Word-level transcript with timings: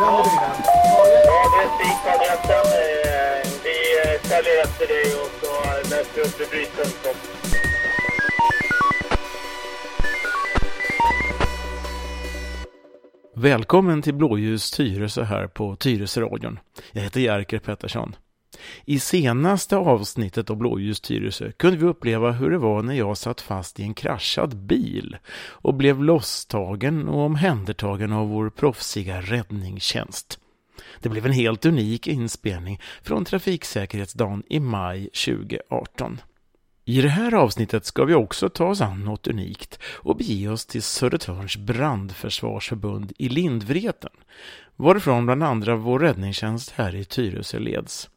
Ja, 0.00 0.26
det 3.64 3.70
är 3.70 4.18
Vi 4.24 4.60
efter 4.62 4.86
dig 4.86 5.14
och 5.14 5.30
så 5.40 5.52
läser 5.90 6.20
upp 6.20 6.40
rubriken. 6.40 6.86
Välkommen 13.34 14.02
till 14.02 14.14
Blåljus 14.14 14.70
Tyresö 14.70 15.22
här 15.24 15.46
på 15.46 15.76
Tyresöradion. 15.76 16.58
Jag 16.92 17.02
heter 17.02 17.20
Jerker 17.20 17.58
Pettersson. 17.58 18.16
I 18.84 18.98
senaste 18.98 19.76
avsnittet 19.76 20.50
av 20.50 20.56
Blåljus 20.56 21.00
Tyresö 21.00 21.52
kunde 21.52 21.76
vi 21.76 21.86
uppleva 21.86 22.30
hur 22.32 22.50
det 22.50 22.58
var 22.58 22.82
när 22.82 22.94
jag 22.94 23.18
satt 23.18 23.40
fast 23.40 23.80
i 23.80 23.82
en 23.82 23.94
kraschad 23.94 24.56
bil 24.56 25.16
och 25.48 25.74
blev 25.74 26.04
losstagen 26.04 27.08
och 27.08 27.20
omhändertagen 27.20 28.12
av 28.12 28.28
vår 28.28 28.50
proffsiga 28.50 29.20
räddningstjänst. 29.20 30.38
Det 31.00 31.08
blev 31.08 31.26
en 31.26 31.32
helt 31.32 31.66
unik 31.66 32.06
inspelning 32.06 32.80
från 33.02 33.24
Trafiksäkerhetsdagen 33.24 34.42
i 34.48 34.60
maj 34.60 35.04
2018. 35.04 36.20
I 36.84 37.00
det 37.00 37.08
här 37.08 37.34
avsnittet 37.34 37.84
ska 37.84 38.04
vi 38.04 38.14
också 38.14 38.48
ta 38.48 38.66
oss 38.66 38.80
an 38.80 39.04
något 39.04 39.26
unikt 39.26 39.78
och 39.84 40.16
bege 40.16 40.48
oss 40.48 40.66
till 40.66 40.82
Södertörns 40.82 41.56
brandförsvarsförbund 41.56 43.12
i 43.18 43.28
Lindvreten, 43.28 44.10
varifrån 44.76 45.26
bland 45.26 45.42
andra 45.42 45.76
vår 45.76 45.98
räddningstjänst 45.98 46.70
här 46.70 46.94
i 46.94 47.04
Tyresö 47.04 47.58
leds. 47.58 48.10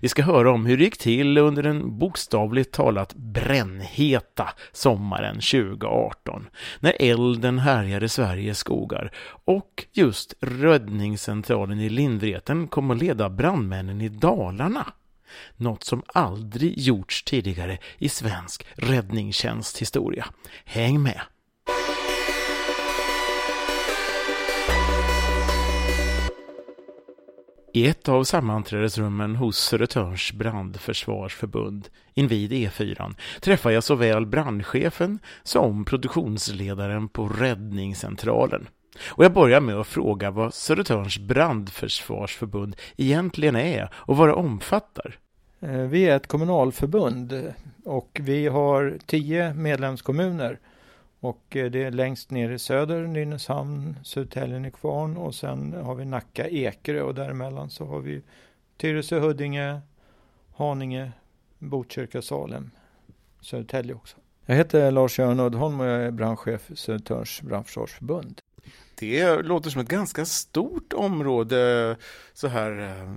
Vi 0.00 0.08
ska 0.08 0.22
höra 0.22 0.52
om 0.52 0.66
hur 0.66 0.76
det 0.76 0.84
gick 0.84 0.98
till 0.98 1.38
under 1.38 1.62
den 1.62 1.98
bokstavligt 1.98 2.72
talat 2.72 3.14
brännheta 3.14 4.48
sommaren 4.72 5.34
2018 5.34 6.46
när 6.80 6.96
elden 7.00 7.58
härjade 7.58 8.08
Sveriges 8.08 8.58
skogar 8.58 9.12
och 9.44 9.86
just 9.92 10.34
räddningscentralen 10.40 11.80
i 11.80 11.88
Lindvreten 11.88 12.68
kom 12.68 12.90
att 12.90 13.02
leda 13.02 13.28
brandmännen 13.28 14.00
i 14.00 14.08
Dalarna. 14.08 14.92
Något 15.56 15.84
som 15.84 16.02
aldrig 16.06 16.78
gjorts 16.78 17.22
tidigare 17.22 17.78
i 17.98 18.08
svensk 18.08 18.66
räddningstjänsthistoria. 18.74 20.26
Häng 20.64 21.02
med! 21.02 21.20
I 27.74 27.86
ett 27.86 28.08
av 28.08 28.24
sammanträdesrummen 28.24 29.36
hos 29.36 29.58
Södertörns 29.58 30.32
brandförsvarsförbund 30.32 31.88
invid 32.14 32.52
E4 32.52 33.14
träffar 33.40 33.70
jag 33.70 33.84
såväl 33.84 34.26
brandchefen 34.26 35.18
som 35.42 35.84
produktionsledaren 35.84 37.08
på 37.08 37.28
räddningscentralen. 37.28 38.68
Och 39.08 39.24
jag 39.24 39.32
börjar 39.32 39.60
med 39.60 39.76
att 39.76 39.86
fråga 39.86 40.30
vad 40.30 40.54
Södertörns 40.54 41.18
brandförsvarsförbund 41.18 42.76
egentligen 42.96 43.56
är 43.56 43.90
och 43.94 44.16
vad 44.16 44.28
det 44.28 44.34
omfattar. 44.34 45.18
Eh, 45.60 45.70
vi 45.70 46.04
är 46.04 46.16
ett 46.16 46.26
kommunalförbund 46.26 47.52
och 47.84 48.20
vi 48.22 48.46
har 48.46 48.98
tio 49.06 49.54
medlemskommuner 49.54 50.58
och 51.22 51.56
eh, 51.56 51.70
det 51.70 51.84
är 51.84 51.90
längst 51.90 52.30
ner 52.30 52.50
i 52.50 52.58
söder, 52.58 53.06
Nynäshamn, 53.06 53.96
Södertälje, 54.04 54.58
Nykvarn 54.58 55.16
och 55.16 55.34
sen 55.34 55.72
har 55.72 55.94
vi 55.94 56.04
Nacka, 56.04 56.48
Ekerö 56.48 57.02
och 57.02 57.14
däremellan 57.14 57.70
så 57.70 57.84
har 57.84 58.00
vi 58.00 58.22
Tyresö, 58.76 59.18
Huddinge, 59.18 59.80
Haninge, 60.56 61.12
Botkyrka, 61.58 62.22
Salem, 62.22 62.70
Södertälje 63.40 63.94
också. 63.94 64.16
Jag 64.46 64.56
heter 64.56 64.90
Lars-Göran 64.90 65.40
Uddholm 65.40 65.80
och 65.80 65.86
jag 65.86 66.02
är 66.02 66.10
brandchef 66.10 66.60
för 66.60 66.74
Södertörns 66.74 67.42
brandförsvarsförbund. 67.42 68.40
Det 68.94 69.42
låter 69.42 69.70
som 69.70 69.80
ett 69.80 69.88
ganska 69.88 70.24
stort 70.24 70.92
område 70.92 71.96
så 72.32 72.48
här 72.48 72.78
eh, 72.80 73.14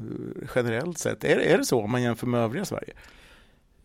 generellt 0.56 0.98
sett. 0.98 1.24
Är, 1.24 1.38
är 1.38 1.58
det 1.58 1.66
så 1.66 1.82
om 1.82 1.92
man 1.92 2.02
jämför 2.02 2.28
med 2.28 2.40
övriga 2.40 2.66
Sverige? 2.66 2.94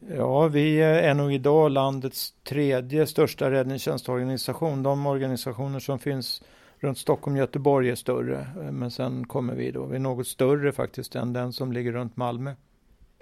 Ja, 0.09 0.49
vi 0.49 0.81
är 0.81 1.15
nog 1.15 1.33
idag 1.33 1.71
landets 1.71 2.35
tredje 2.45 3.07
största 3.07 3.51
räddningstjänstorganisation. 3.51 4.83
De 4.83 5.07
organisationer 5.07 5.81
som 5.81 5.99
finns 5.99 6.43
runt 6.79 6.99
Stockholm 6.99 7.35
och 7.37 7.41
Göteborg 7.41 7.91
är 7.91 7.95
större. 7.95 8.47
Men 8.73 8.91
sen 8.91 9.27
kommer 9.27 9.55
vi 9.55 9.71
då, 9.71 9.85
vi 9.85 9.97
är 9.97 10.01
något 10.01 10.27
större 10.27 10.73
faktiskt 10.73 11.15
än 11.15 11.33
den 11.33 11.53
som 11.53 11.73
ligger 11.73 11.93
runt 11.93 12.17
Malmö. 12.17 12.55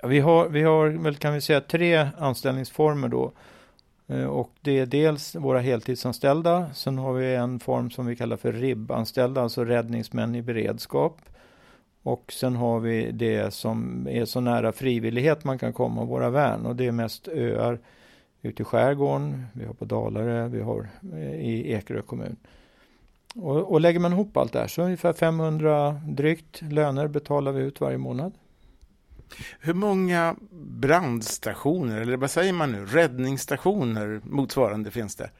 Ja, 0.02 0.08
vi, 0.08 0.20
har, 0.20 0.48
vi 0.48 0.62
har 0.62 0.88
väl 0.88 1.16
kan 1.16 1.34
vi 1.34 1.40
säga 1.40 1.60
tre 1.60 2.08
anställningsformer 2.18 3.08
då. 3.08 3.32
Eh, 4.06 4.24
och 4.24 4.50
det 4.60 4.78
är 4.78 4.86
dels 4.86 5.34
våra 5.34 5.60
heltidsanställda. 5.60 6.70
Sen 6.74 6.98
har 6.98 7.12
vi 7.12 7.34
en 7.34 7.60
form 7.60 7.90
som 7.90 8.06
vi 8.06 8.16
kallar 8.16 8.36
för 8.36 8.52
RIB-anställda, 8.52 9.42
alltså 9.42 9.64
räddningsmän 9.64 10.34
i 10.34 10.42
beredskap. 10.42 11.20
Och 12.08 12.32
sen 12.32 12.56
har 12.56 12.80
vi 12.80 13.12
det 13.12 13.54
som 13.54 14.08
är 14.10 14.24
så 14.24 14.40
nära 14.40 14.72
frivillighet 14.72 15.44
man 15.44 15.58
kan 15.58 15.72
komma, 15.72 16.04
våra 16.04 16.30
värn. 16.30 16.66
Och 16.66 16.76
det 16.76 16.86
är 16.86 16.92
mest 16.92 17.28
öar 17.28 17.78
ute 18.42 18.62
i 18.62 18.64
skärgården, 18.64 19.46
vi 19.52 19.64
har 19.64 19.74
på 19.74 19.84
Dalarö, 19.84 20.48
vi 20.48 20.60
har 20.60 20.88
eh, 21.12 21.34
i 21.34 21.72
Ekerö 21.72 22.02
kommun. 22.02 22.36
Och, 23.34 23.72
och 23.72 23.80
lägger 23.80 24.00
man 24.00 24.12
ihop 24.12 24.36
allt 24.36 24.52
det 24.52 24.58
här 24.58 24.66
så 24.66 24.82
ungefär 24.82 25.12
500 25.12 26.00
drygt 26.06 26.62
löner 26.62 27.08
betalar 27.08 27.52
vi 27.52 27.62
ut 27.62 27.80
varje 27.80 27.98
månad. 27.98 28.32
Hur 29.60 29.74
många 29.74 30.36
brandstationer, 30.60 32.00
eller 32.00 32.16
vad 32.16 32.30
säger 32.30 32.52
man 32.52 32.72
nu, 32.72 32.86
räddningsstationer 32.86 34.20
motsvarande 34.24 34.90
finns 34.90 35.16
det? 35.16 35.30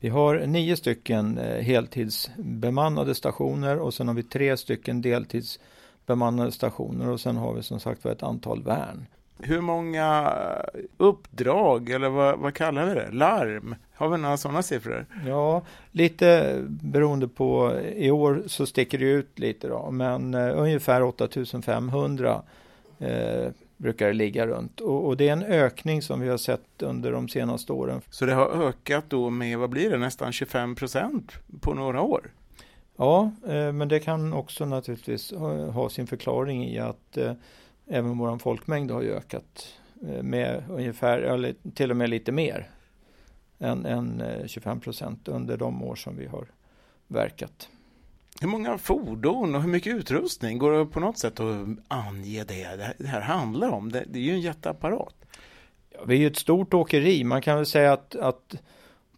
Vi 0.00 0.08
har 0.08 0.46
nio 0.46 0.76
stycken 0.76 1.38
eh, 1.38 1.62
heltidsbemannade 1.62 3.14
stationer 3.14 3.78
och 3.78 3.94
sen 3.94 4.08
har 4.08 4.14
vi 4.14 4.22
tre 4.22 4.56
stycken 4.56 5.00
deltidsbemannade 6.06 6.52
stationer 6.52 7.08
och 7.08 7.20
sen 7.20 7.36
har 7.36 7.54
vi 7.54 7.62
som 7.62 7.80
sagt 7.80 8.06
ett 8.06 8.22
antal 8.22 8.62
värn. 8.62 9.06
Hur 9.38 9.60
många 9.60 10.32
uppdrag, 10.98 11.90
eller 11.90 12.08
vad, 12.08 12.38
vad 12.38 12.54
kallar 12.54 12.86
vi 12.86 12.94
det, 12.94 13.10
larm? 13.12 13.74
Har 13.94 14.08
vi 14.08 14.18
några 14.18 14.36
sådana 14.36 14.62
siffror? 14.62 15.06
Ja, 15.26 15.62
lite 15.92 16.58
beroende 16.68 17.28
på, 17.28 17.80
i 17.96 18.10
år 18.10 18.42
så 18.46 18.66
sticker 18.66 18.98
det 18.98 19.04
ut 19.04 19.38
lite 19.38 19.68
då, 19.68 19.90
men 19.90 20.34
uh, 20.34 20.60
ungefär 20.60 21.02
8500 21.02 22.42
uh, 23.02 23.50
brukar 23.76 24.06
det 24.06 24.12
ligga 24.12 24.46
runt. 24.46 24.80
Och, 24.80 25.06
och, 25.06 25.16
det 25.16 25.28
är 25.28 25.32
en 25.32 25.42
ökning 25.42 26.02
som 26.02 26.20
vi 26.20 26.28
har 26.28 26.38
sett 26.38 26.82
under 26.82 27.12
de 27.12 27.28
senaste 27.28 27.72
åren. 27.72 28.00
Så 28.10 28.26
det 28.26 28.34
har 28.34 28.68
ökat 28.68 29.04
då 29.08 29.30
med, 29.30 29.58
vad 29.58 29.70
blir 29.70 29.90
det, 29.90 29.98
nästan 29.98 30.32
25 30.32 30.74
procent 30.74 31.32
på 31.60 31.74
några 31.74 32.00
år? 32.00 32.30
Ja, 32.96 33.30
eh, 33.46 33.72
men 33.72 33.88
det 33.88 34.00
kan 34.00 34.32
också 34.32 34.64
naturligtvis 34.64 35.32
ha, 35.72 35.88
sin 35.88 36.06
förklaring 36.06 36.64
i 36.64 36.78
att 36.78 37.16
eh, 37.16 37.32
även 37.86 38.18
vår 38.18 38.38
folkmängd 38.38 38.90
har 38.90 39.02
ökat 39.02 39.74
eh, 40.08 40.22
med 40.22 40.64
ungefär, 40.70 41.18
eller 41.18 41.54
till 41.74 41.90
och 41.90 41.96
med 41.96 42.10
lite 42.10 42.32
mer 42.32 42.70
än, 43.58 43.86
än 43.86 44.22
25 44.46 44.80
procent 44.80 45.28
under 45.28 45.56
de 45.56 45.82
år 45.82 45.94
som 45.94 46.16
vi 46.16 46.26
har 46.26 46.46
verkat. 47.06 47.68
Hur 48.40 48.48
många 48.48 48.78
fordon 48.78 49.54
och 49.54 49.62
hur 49.62 49.68
mycket 49.68 49.94
utrustning? 49.94 50.58
Går 50.58 50.72
det 50.72 50.86
på 50.86 51.00
något 51.00 51.18
sätt 51.18 51.40
att 51.40 51.66
ange 51.88 52.44
det 52.44 52.94
det 52.98 53.06
här 53.06 53.20
handlar 53.20 53.68
om? 53.68 53.92
Det, 53.92 54.04
det 54.08 54.18
är 54.18 54.22
ju 54.22 54.32
en 54.32 54.40
jätteapparat. 54.40 55.14
Ja, 55.90 56.04
vi 56.06 56.14
är 56.14 56.18
ju 56.18 56.26
ett 56.26 56.36
stort 56.36 56.74
åkeri. 56.74 57.24
Man 57.24 57.42
kan 57.42 57.56
väl 57.56 57.66
säga 57.66 57.92
att, 57.92 58.16
att 58.16 58.54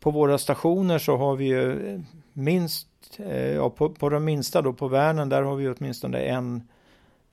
på 0.00 0.10
våra 0.10 0.38
stationer 0.38 0.98
så 0.98 1.16
har 1.16 1.36
vi 1.36 1.44
ju 1.44 2.02
minst, 2.32 2.87
Eh, 3.16 3.54
ja, 3.54 3.70
på, 3.70 3.88
på 3.88 4.08
de 4.08 4.24
minsta 4.24 4.62
då, 4.62 4.72
på 4.72 4.88
Värnen, 4.88 5.28
där 5.28 5.42
har 5.42 5.56
vi 5.56 5.68
åtminstone 5.68 6.18
en 6.18 6.62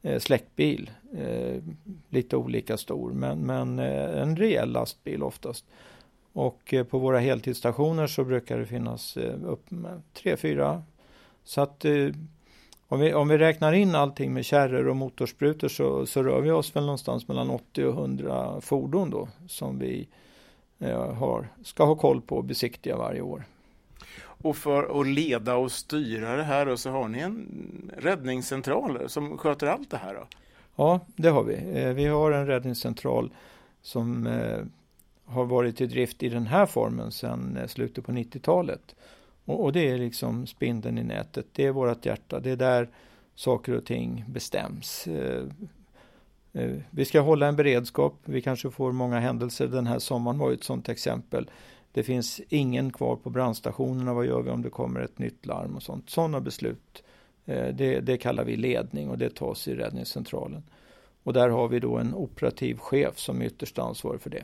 eh, 0.02 0.20
släckbil. 0.20 0.92
Eh, 1.18 1.62
lite 2.10 2.38
olika 2.38 2.78
stor, 2.78 3.12
men, 3.12 3.40
men 3.40 3.80
en 3.80 4.36
rejäl 4.36 4.72
lastbil 4.72 5.24
oftast. 5.24 5.66
Och 6.34 6.74
på 6.90 7.00
våra 7.00 7.20
heltidsstationer 7.20 8.08
så 8.08 8.24
brukar 8.24 8.58
det 8.58 8.66
finnas 8.66 9.18
upp 9.46 9.72
med 9.72 10.02
tre, 10.14 10.38
fyra 10.38 10.84
så 11.44 11.62
att 11.62 11.86
om, 12.88 13.00
vi, 13.00 13.14
om 13.14 13.28
vi 13.28 13.38
räknar 13.38 13.74
in 13.74 13.96
allting 13.96 14.34
med 14.34 14.46
kärror 14.46 14.88
och 14.88 14.96
motorsprutor 14.96 15.68
så, 15.68 16.06
så 16.06 16.24
rör 16.24 16.42
vi 16.42 16.52
oss 16.52 16.76
väl 16.76 16.86
någonstans 16.86 17.28
mellan 17.28 17.50
80 17.50 17.86
och 17.86 17.94
100 17.94 18.62
fordon 18.62 19.10
då 19.10 19.28
som 19.48 19.80
vi 19.80 20.08
har, 21.14 21.48
ska 21.64 21.86
ha 21.86 21.96
koll 21.96 22.22
på 22.22 22.38
och 22.38 22.44
besiktiga 22.44 22.98
varje 22.98 23.22
år. 23.22 23.44
Och 24.42 24.58
för 24.58 25.02
att 25.02 25.08
leda 25.08 25.56
och 25.56 25.72
styra 25.72 26.36
det 26.36 26.44
här 26.44 26.68
och 26.68 26.80
så 26.80 26.90
har 26.90 27.08
ni 27.08 27.20
en 27.20 27.92
räddningscentral 27.98 29.10
som 29.10 29.38
sköter 29.38 29.68
allt 29.68 29.92
det 29.92 29.98
här? 29.98 30.14
Då? 30.14 30.28
Ja, 30.76 31.00
det 31.16 31.30
har 31.30 31.44
vi. 31.44 31.82
Eh, 31.82 31.94
vi 31.94 32.06
har 32.06 32.32
en 32.32 32.48
räddningscentral 32.48 33.34
som 33.82 34.28
eh, 34.28 34.60
har 35.26 35.46
varit 35.46 35.82
i 35.82 35.88
drift 35.88 36.24
i 36.24 36.30
den 36.30 36.48
här 36.48 36.66
formen 36.66 37.12
sedan 37.12 37.58
eh, 37.58 37.68
slutet 37.68 38.06
på 38.06 38.12
90-talet. 38.12 38.96
Och, 39.46 39.74
det 39.74 39.90
är 39.90 39.98
liksom 39.98 40.48
spindeln 40.48 40.98
i 40.98 41.04
nätet. 41.04 41.46
Det 41.52 41.66
är 41.66 41.72
vårt 41.72 42.06
hjärta. 42.06 42.40
Det 42.40 42.52
är 42.52 42.56
där 42.56 42.90
saker 43.36 43.74
och 43.74 43.86
ting 43.86 44.26
bestäms. 44.28 45.08
Vi 46.90 47.06
ska 47.06 47.20
hålla 47.20 47.48
en 47.48 47.56
beredskap. 47.56 48.16
Vi 48.26 48.42
kanske 48.42 48.72
får 48.72 48.92
många 48.92 49.20
händelser. 49.20 49.68
Den 49.68 49.88
här 49.88 50.00
sommaren 50.00 50.38
var 50.38 50.50
ju 50.50 50.56
ett 50.56 50.64
sådant 50.64 50.90
exempel. 50.90 51.50
Det 51.96 52.04
finns 52.04 52.42
ingen 52.50 52.92
kvar 52.92 53.16
på 53.16 53.30
brandstationerna. 53.30 54.14
Vad 54.14 54.26
gör 54.26 54.42
vi 54.42 54.50
om 54.50 54.62
det 54.62 54.70
kommer 54.70 55.00
ett 55.00 55.20
nytt 55.20 55.46
larm 55.46 55.76
och 55.76 55.84
sånt? 55.84 56.10
Sådana 56.10 56.42
beslut 56.42 57.04
eh, 57.46 57.68
Det, 57.68 58.00
det 58.00 58.18
kallar 58.18 58.44
vi 58.44 58.56
ledning 58.56 59.10
och 59.10 59.18
det 59.18 59.36
tas 59.36 59.68
i 59.68 59.76
räddningscentralen. 59.76 60.64
Och 61.24 61.34
där 61.34 61.50
har 61.50 61.68
vi 61.68 61.80
då 61.80 61.98
en 61.98 62.14
operativ 62.14 62.78
chef 62.78 63.20
som 63.20 63.42
är 63.42 63.46
ytterst 63.46 63.80
ansvarig 63.80 64.22
för 64.22 64.30
det. 64.30 64.44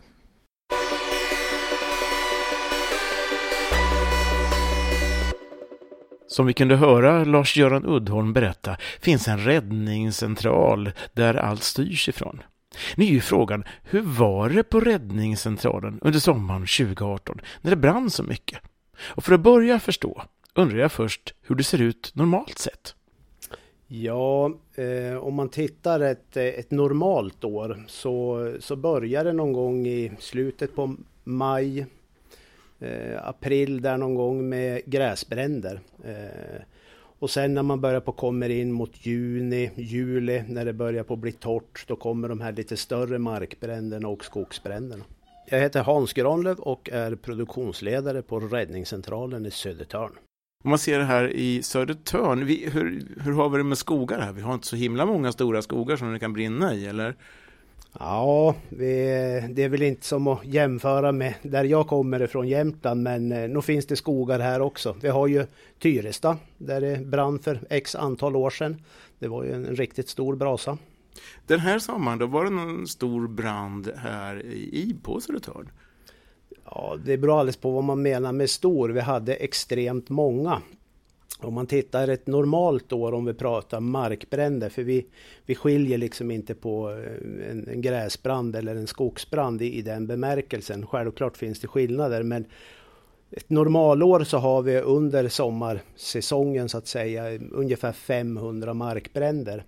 Som 6.28 6.46
vi 6.46 6.54
kunde 6.54 6.76
höra 6.76 7.24
Lars-Göran 7.24 7.86
Uddholm 7.86 8.34
berätta 8.34 8.78
finns 9.02 9.28
en 9.28 9.40
räddningscentral 9.40 10.92
där 11.14 11.34
allt 11.34 11.64
styrs 11.64 12.10
ifrån. 12.10 12.42
Nu 12.96 13.06
är 13.06 13.10
ju 13.10 13.22
frågan, 13.22 13.64
hur 13.84 14.02
var 14.02 14.50
det 14.50 14.64
på 14.64 14.80
räddningscentralen 14.80 16.00
under 16.02 16.20
sommaren 16.20 16.62
2018 16.62 17.42
när 17.62 17.72
det 17.72 17.78
brann 17.78 18.10
så 18.10 18.24
mycket? 18.24 18.60
Och 19.00 19.24
för 19.24 19.34
att 19.34 19.42
börja 19.42 19.80
förstå 19.80 20.24
undrar 20.56 20.80
jag 20.80 20.92
först 20.92 21.34
hur 21.42 21.56
det 21.56 21.64
ser 21.64 21.82
ut 21.82 22.12
normalt 22.16 22.58
sett. 22.58 22.96
Ja, 23.88 24.54
eh, 24.76 25.18
om 25.18 25.34
man 25.34 25.50
tittar 25.50 26.00
ett, 26.00 26.38
ett 26.38 26.72
normalt 26.72 27.44
år 27.44 27.84
så, 27.88 28.56
så 28.60 28.76
börjar 28.76 29.24
det 29.24 29.34
någon 29.34 29.54
gång 29.54 29.88
i 29.88 30.12
slutet 30.20 30.76
på 30.76 30.96
maj, 31.24 31.86
eh, 32.80 33.28
april 33.28 33.82
där 33.82 33.98
någon 33.98 34.16
gång 34.16 34.50
med 34.50 34.82
gräsbränder. 34.86 35.80
Eh, 36.04 36.62
och 37.22 37.30
sen 37.30 37.54
när 37.54 37.64
man 37.64 37.82
börjar 37.82 38.00
på 38.00 38.12
kommer 38.12 38.50
in 38.50 38.72
mot 38.72 39.06
juni, 39.06 39.72
juli 39.76 40.44
när 40.48 40.66
det 40.66 40.74
börjar 40.74 41.04
på 41.04 41.16
bli 41.16 41.32
torrt 41.32 41.88
då 41.88 41.96
kommer 41.96 42.30
de 42.30 42.42
här 42.42 42.52
lite 42.52 42.78
större 42.78 43.20
markbränderna 43.20 44.08
och 44.08 44.26
skogsbränderna. 44.26 45.04
Jag 45.46 45.60
heter 45.60 45.84
Hans 45.84 46.14
Granlöv 46.14 46.60
och 46.60 46.90
är 46.90 47.16
produktionsledare 47.16 48.22
på 48.22 48.40
Räddningscentralen 48.40 49.46
i 49.46 49.52
Södertörn. 49.52 50.12
Om 50.64 50.70
man 50.70 50.80
ser 50.80 51.00
det 51.00 51.06
här 51.06 51.28
i 51.28 51.64
Södertörn, 51.64 52.46
vi, 52.46 52.70
hur, 52.70 53.04
hur 53.24 53.32
har 53.32 53.50
vi 53.50 53.58
det 53.58 53.64
med 53.64 53.78
skogar 53.78 54.20
här? 54.20 54.34
Vi 54.34 54.42
har 54.42 54.54
inte 54.54 54.68
så 54.68 54.76
himla 54.76 55.06
många 55.06 55.32
stora 55.32 55.62
skogar 55.62 55.96
som 55.96 56.14
det 56.14 56.20
kan 56.20 56.34
brinna 56.34 56.74
i, 56.74 56.86
eller? 56.86 57.16
Ja, 58.00 58.56
det 58.70 59.64
är 59.64 59.70
väl 59.70 59.82
inte 59.82 60.06
som 60.06 60.28
att 60.28 60.46
jämföra 60.46 61.12
med 61.12 61.34
där 61.42 61.64
jag 61.64 61.88
kommer 61.88 62.22
ifrån 62.22 62.48
Jämtland, 62.48 63.04
men 63.04 63.32
eh, 63.32 63.50
nog 63.50 63.64
finns 63.64 63.86
det 63.86 63.96
skogar 63.96 64.40
här 64.40 64.62
också. 64.62 64.96
Vi 65.02 65.08
har 65.08 65.28
ju 65.28 65.46
Tyresta, 65.80 66.38
där 66.58 66.82
det 66.82 67.06
brann 67.06 67.40
för 67.40 67.60
x 67.70 67.96
antal 67.96 68.36
år 68.36 68.50
sedan. 68.50 68.84
Det 69.20 69.28
var 69.28 69.44
ju 69.44 69.54
en 69.54 69.66
riktigt 69.66 70.10
stor 70.10 70.36
brasa. 70.36 70.78
Den 71.48 71.60
här 71.60 71.80
sommaren, 71.80 72.20
då 72.20 72.26
var 72.26 72.44
det 72.44 72.50
någon 72.50 72.88
stor 72.88 73.28
brand 73.28 73.92
här 73.98 74.46
i 74.46 74.96
på 75.04 75.22
Södertörn? 75.22 75.70
Ja, 76.66 76.98
det 77.06 77.18
beror 77.18 77.40
alldeles 77.40 77.58
på 77.58 77.72
vad 77.72 77.84
man 77.84 78.02
menar 78.02 78.32
med 78.32 78.50
stor. 78.50 78.90
Vi 78.90 79.00
hade 79.00 79.34
extremt 79.34 80.10
många. 80.10 80.62
Om 81.42 81.54
man 81.54 81.68
tittar 81.68 82.08
ett 82.08 82.28
normalt 82.28 82.94
år 82.94 83.14
om 83.14 83.26
vi 83.26 83.34
pratar 83.34 83.80
markbränder, 83.80 84.70
för 84.70 84.84
vi, 84.84 85.06
vi 85.46 85.56
skiljer 85.56 85.98
liksom 85.98 86.32
inte 86.32 86.56
på 86.56 86.90
eh, 86.90 87.52
en, 87.52 87.68
en 87.68 87.82
gräsbrand 87.82 88.56
eller 88.56 88.76
en 88.76 88.88
skogsbrand 88.88 89.62
i, 89.62 89.78
i 89.78 89.82
den 89.82 90.08
bemärkelsen. 90.08 90.88
Självklart 90.88 91.38
finns 91.38 91.60
det 91.60 91.68
skillnader 91.68 92.24
men 92.24 92.46
ett 93.32 93.50
normalår 93.50 94.24
så 94.24 94.38
har 94.38 94.62
vi 94.62 94.80
under 94.80 95.28
sommarsäsongen 95.28 96.70
så 96.70 96.78
att 96.78 96.88
säga 96.88 97.40
ungefär 97.52 97.92
500 97.92 98.74
markbränder. 98.74 99.66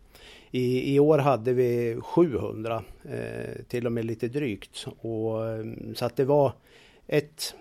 I, 0.51 0.95
i 0.95 0.99
år 0.99 1.17
hade 1.17 1.53
vi 1.53 1.97
700, 2.01 2.83
eh, 3.03 3.63
till 3.67 3.85
och 3.85 3.91
med 3.91 4.05
lite 4.05 4.27
drygt. 4.27 4.87
Och, 4.99 5.47
eh, 5.47 5.65
så 5.95 6.05
att 6.05 6.15
det 6.15 6.25
var 6.25 6.53
ett 7.07 7.55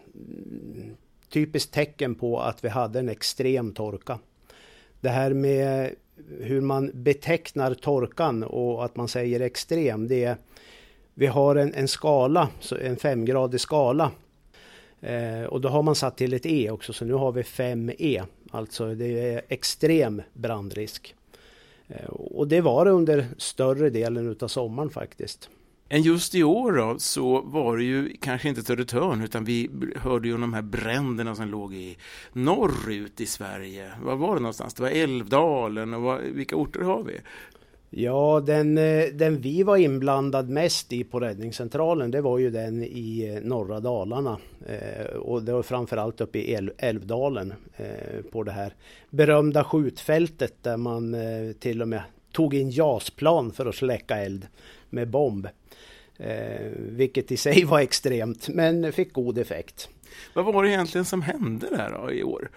typiskt 1.33 1.75
tecken 1.75 2.15
på 2.15 2.41
att 2.41 2.65
vi 2.65 2.69
hade 2.69 2.99
en 2.99 3.09
extrem 3.09 3.73
torka. 3.73 4.19
Det 5.01 5.09
här 5.09 5.35
med 5.35 5.95
hur 6.41 6.61
man 6.61 6.91
betecknar 6.95 7.75
torkan 7.75 8.43
och 8.43 8.85
att 8.85 8.97
man 8.97 9.09
säger 9.09 9.41
extrem, 9.41 10.09
det 10.09 10.25
är 10.25 10.37
vi 11.15 11.27
har 11.27 11.57
en, 11.57 11.75
en 11.75 11.89
skala, 11.89 12.49
en 12.81 12.97
femgradig 12.97 13.61
skala. 13.61 14.11
Eh, 15.01 15.43
och 15.43 15.61
då 15.61 15.69
har 15.69 15.83
man 15.83 15.95
satt 15.95 16.17
till 16.17 16.33
ett 16.33 16.47
E 16.47 16.71
också, 16.71 16.93
så 16.93 17.05
nu 17.05 17.13
har 17.13 17.33
vi 17.33 17.43
5E. 17.43 18.23
Alltså 18.51 18.95
det 18.95 19.35
är 19.35 19.43
extrem 19.49 20.23
brandrisk. 20.33 21.15
Eh, 21.89 22.09
och 22.09 22.49
det 22.49 22.61
var 22.61 22.85
det 22.85 22.91
under 22.91 23.27
större 23.39 23.91
delen 23.91 24.31
utav 24.31 24.49
sommaren 24.49 24.91
faktiskt. 24.91 25.49
Än 25.93 26.03
just 26.03 26.35
i 26.35 26.43
år 26.43 26.73
då, 26.73 26.99
så 26.99 27.41
var 27.41 27.77
det 27.77 27.85
ju 27.85 28.17
kanske 28.21 28.49
inte 28.49 28.63
Södertörn 28.63 29.23
utan 29.23 29.45
vi 29.45 29.71
hörde 29.97 30.29
ju 30.29 30.35
om 30.35 30.41
de 30.41 30.55
här 30.55 30.63
bränderna 30.63 31.35
som 31.35 31.49
låg 31.49 31.75
i 31.75 31.97
norrut 32.33 33.21
i 33.21 33.27
Sverige. 33.27 33.91
Var 34.03 34.17
var 34.17 34.35
det 34.35 34.41
någonstans? 34.41 34.75
Det 34.75 34.83
var 34.83 34.91
Älvdalen 34.91 35.95
och 35.95 36.03
var, 36.03 36.19
vilka 36.19 36.57
orter 36.57 36.81
har 36.81 37.03
vi? 37.03 37.13
Ja, 37.91 38.43
den, 38.47 38.79
eh, 38.79 39.05
den 39.13 39.41
vi 39.41 39.63
var 39.63 39.77
inblandad 39.77 40.49
mest 40.49 40.93
i 40.93 41.05
på 41.05 41.21
räddningscentralen 41.21 42.11
det 42.11 42.21
var 42.21 42.39
ju 42.39 42.51
den 42.51 42.83
i 42.83 43.35
eh, 43.35 43.49
norra 43.49 43.81
Dalarna. 43.81 44.39
Eh, 44.67 45.17
och 45.17 45.43
det 45.43 45.53
var 45.53 45.63
framförallt 45.63 46.21
uppe 46.21 46.39
i 46.39 46.55
Älvdalen 46.79 47.55
eh, 47.77 48.23
på 48.31 48.43
det 48.43 48.53
här 48.53 48.75
berömda 49.11 49.65
skjutfältet 49.65 50.55
där 50.63 50.77
man 50.77 51.15
eh, 51.15 51.53
till 51.53 51.83
och 51.83 51.89
med 51.89 52.03
tog 52.33 52.55
in 52.55 52.71
JAS-plan 52.71 53.53
för 53.53 53.67
att 53.67 53.75
släcka 53.75 54.17
eld 54.17 54.47
med 54.91 55.09
bomb. 55.09 55.49
Eh, 56.23 56.71
vilket 56.77 57.33
i 57.33 57.37
sig 57.37 57.65
var 57.65 57.81
extremt, 57.81 58.49
men 58.49 58.93
fick 58.93 59.13
god 59.13 59.39
effekt. 59.39 59.89
Vad 60.35 60.45
var 60.45 60.63
det 60.63 60.71
egentligen 60.71 61.05
som 61.05 61.23
hände 61.23 61.67
där 61.71 61.91
då, 61.91 62.13
i 62.13 62.23
år? 62.23 62.51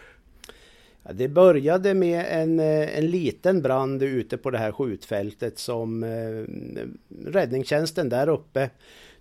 Ja, 1.03 1.13
det 1.13 1.27
började 1.27 1.94
med 1.94 2.25
en, 2.29 2.59
eh, 2.59 2.97
en 2.97 3.12
liten 3.12 3.62
brand 3.62 4.03
ute 4.03 4.38
på 4.38 4.51
det 4.51 4.57
här 4.57 4.71
skjutfältet 4.71 5.59
som 5.59 6.03
eh, 6.03 6.44
räddningstjänsten 7.31 8.09
där 8.09 8.29
uppe 8.29 8.69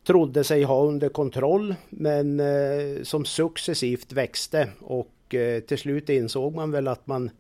trodde 0.04 0.44
sig 0.44 0.62
ha 0.62 0.84
under 0.84 1.08
kontroll 1.08 1.74
men 1.90 2.40
eh, 2.40 3.02
som 3.02 3.24
successivt 3.24 4.12
växte 4.12 4.68
och 4.80 5.34
eh, 5.34 5.60
till 5.60 5.78
slut 5.78 6.08
insåg 6.08 6.54
man 6.54 6.70
väl 6.70 6.88
att 6.88 7.06
man 7.06 7.30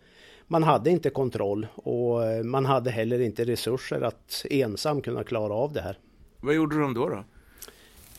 man 0.46 0.62
hade 0.62 0.90
inte 0.90 1.10
kontroll 1.10 1.66
och 1.74 2.24
eh, 2.24 2.42
man 2.42 2.66
hade 2.66 2.90
heller 2.90 3.20
inte 3.20 3.44
resurser 3.44 4.00
att 4.00 4.46
ensam 4.50 5.00
kunna 5.00 5.24
klara 5.24 5.54
av 5.54 5.72
det 5.72 5.80
här. 5.80 5.98
Vad 6.44 6.54
gjorde 6.54 6.80
de 6.80 6.94
då? 6.94 7.08
då? 7.08 7.24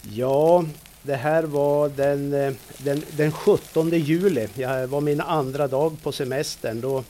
Ja, 0.01 0.66
det 1.01 1.16
här 1.16 1.44
var 1.44 1.89
den, 1.89 2.33
eh, 2.33 2.54
den, 2.77 3.04
den 3.18 3.31
17 3.31 3.89
juli. 3.89 4.48
Det 4.54 4.86
var 4.89 5.01
min 5.01 5.22
andra 5.22 5.68
dag 5.68 5.98
på 6.04 6.12
semestern. 6.12 6.82
Då 6.82 7.03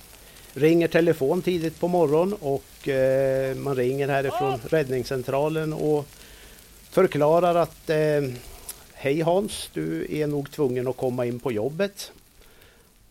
ringer 0.53 0.87
telefon 0.87 1.41
tidigt 1.41 1.79
på 1.79 1.87
morgonen 1.87 2.37
och 2.41 2.87
eh, 2.87 3.55
man 3.55 3.75
ringer 3.75 4.07
härifrån 4.07 4.59
räddningscentralen 4.69 5.73
och 5.73 6.07
förklarar 6.89 7.55
att 7.55 7.89
eh, 7.89 8.21
Hej 8.93 9.21
Hans, 9.21 9.69
du 9.73 10.07
är 10.09 10.27
nog 10.27 10.51
tvungen 10.51 10.87
att 10.87 10.97
komma 10.97 11.25
in 11.25 11.39
på 11.39 11.51
jobbet. 11.51 12.11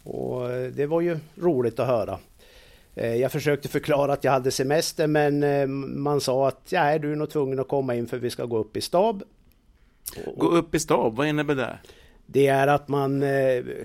Och 0.03 0.49
det 0.49 0.87
var 0.87 1.01
ju 1.01 1.19
roligt 1.37 1.79
att 1.79 1.87
höra. 1.87 2.19
Eh, 2.97 3.17
jag 3.17 3.33
försökte 3.33 3.69
förklara 3.69 4.13
att 4.13 4.25
jag 4.25 4.33
hade 4.33 4.51
semester 4.51 5.07
men 5.07 5.43
eh, 5.43 5.67
man 5.67 6.21
sa 6.21 6.49
att 6.49 6.61
ja, 6.69 6.99
du 6.99 7.13
är 7.13 7.17
nog 7.17 7.31
tvungen 7.31 7.61
att 7.61 7.69
komma 7.69 7.95
in 7.95 8.07
för 8.07 8.19
vi 8.19 8.31
ska 8.31 8.45
gå 8.45 8.59
upp 8.59 8.77
i 8.77 8.81
stab. 8.81 9.23
Gå 10.37 10.47
upp 10.47 10.75
i 10.75 10.79
stab, 10.79 11.17
vad 11.17 11.27
innebär 11.27 11.55
det? 11.55 11.79
Det 12.27 12.47
är 12.47 12.67
att 12.67 12.89
man 12.89 13.25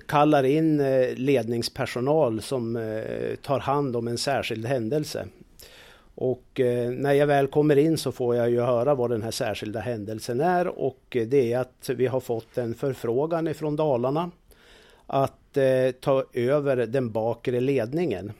kallar 0.06 0.44
in 0.44 0.82
ledningspersonal 1.14 2.42
som 2.42 2.74
tar 3.42 3.58
hand 3.58 3.96
om 3.96 4.08
en 4.08 4.18
särskild 4.18 4.66
händelse. 4.66 5.26
Och 6.14 6.60
när 6.90 7.12
jag 7.12 7.26
väl 7.26 7.46
kommer 7.46 7.76
in 7.76 7.98
så 7.98 8.12
får 8.12 8.36
jag 8.36 8.50
ju 8.50 8.60
höra 8.60 8.94
vad 8.94 9.10
den 9.10 9.22
här 9.22 9.30
särskilda 9.30 9.80
händelsen 9.80 10.40
är 10.40 10.66
och 10.66 11.16
det 11.26 11.52
är 11.52 11.58
att 11.58 11.90
vi 11.96 12.06
har 12.06 12.20
fått 12.20 12.58
en 12.58 12.74
förfrågan 12.74 13.48
ifrån 13.48 13.76
Dalarna 13.76 14.30
att 15.06 15.58
ta 16.00 16.24
över 16.32 16.76
den 16.76 17.10
bakre 17.10 17.60
ledningen. 17.60 18.32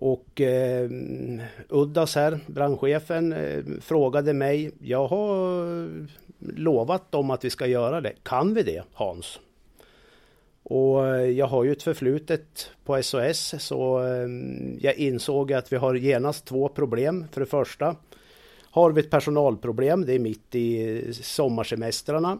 Och 0.00 0.40
eh, 0.40 0.90
Uddas 1.68 2.14
här, 2.14 2.40
brandchefen, 2.46 3.32
eh, 3.32 3.64
frågade 3.80 4.32
mig. 4.32 4.70
Jag 4.82 5.06
har 5.06 5.88
lovat 6.38 7.12
dem 7.12 7.30
att 7.30 7.44
vi 7.44 7.50
ska 7.50 7.66
göra 7.66 8.00
det. 8.00 8.12
Kan 8.22 8.54
vi 8.54 8.62
det 8.62 8.82
Hans? 8.92 9.40
Och 10.62 11.06
eh, 11.06 11.30
jag 11.30 11.46
har 11.46 11.64
ju 11.64 11.72
ett 11.72 11.82
förflutet 11.82 12.70
på 12.84 13.02
SOS 13.02 13.54
så 13.58 14.04
eh, 14.04 14.28
jag 14.78 14.94
insåg 14.94 15.52
att 15.52 15.72
vi 15.72 15.76
har 15.76 15.94
genast 15.94 16.44
två 16.44 16.68
problem. 16.68 17.26
För 17.32 17.40
det 17.40 17.46
första 17.46 17.96
har 18.62 18.92
vi 18.92 19.00
ett 19.00 19.10
personalproblem. 19.10 20.06
Det 20.06 20.14
är 20.14 20.18
mitt 20.18 20.54
i 20.54 21.12
sommarsemestrarna. 21.12 22.38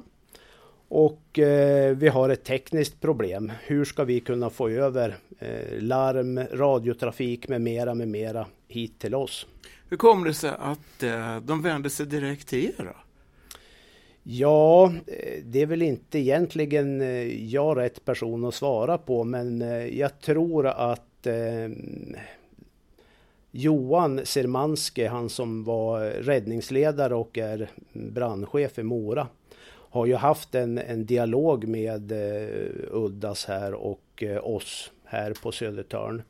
Och 0.93 1.39
eh, 1.39 1.97
vi 1.97 2.09
har 2.09 2.29
ett 2.29 2.45
tekniskt 2.45 3.01
problem. 3.01 3.53
Hur 3.63 3.85
ska 3.85 4.05
vi 4.05 4.21
kunna 4.21 4.51
få 4.51 4.69
över 4.69 5.17
eh, 5.39 5.79
larm, 5.79 6.41
radiotrafik 6.53 7.49
med 7.49 7.61
mera, 7.61 7.95
med 7.95 8.09
mera 8.09 8.47
hit 8.69 8.99
till 8.99 9.15
oss? 9.15 9.47
Hur 9.89 9.97
kom 9.97 10.25
det 10.25 10.35
sig 10.35 10.51
att 10.59 11.03
eh, 11.03 11.41
de 11.41 11.63
vände 11.63 11.91
sig 11.91 12.07
direkt 12.07 12.49
till 12.49 12.65
er? 12.65 12.75
Då? 12.85 12.97
Ja, 14.23 14.93
eh, 15.07 15.43
det 15.45 15.63
är 15.63 15.67
väl 15.67 15.83
inte 15.83 16.19
egentligen 16.19 17.01
eh, 17.01 17.45
jag 17.45 17.77
rätt 17.79 18.05
person 18.05 18.45
att 18.45 18.55
svara 18.55 18.99
på, 18.99 19.25
men 19.25 19.63
eh, 19.63 19.99
jag 19.99 20.21
tror 20.21 20.67
att 20.67 21.07
Johan 23.51 24.21
Sermanski, 24.25 25.07
han 25.07 25.29
som 25.29 25.65
var 25.65 26.01
räddningsledare 26.01 27.15
och 27.15 27.39
är 27.39 27.71
brandchef 27.93 28.79
i 28.79 28.83
Mora, 28.83 29.29
har 29.91 30.07
ju 30.07 30.15
haft 30.15 30.55
en, 30.55 30.79
en 30.79 31.07
dialog 31.07 31.69
med 31.69 32.13
eh, 32.13 32.49
Uddas 32.91 33.45
här 33.45 33.75
och 33.75 34.23
eh, 34.23 34.47
oss 34.47 34.93
här 35.05 35.35
på 35.43 35.53
Södertörn. 35.53 36.23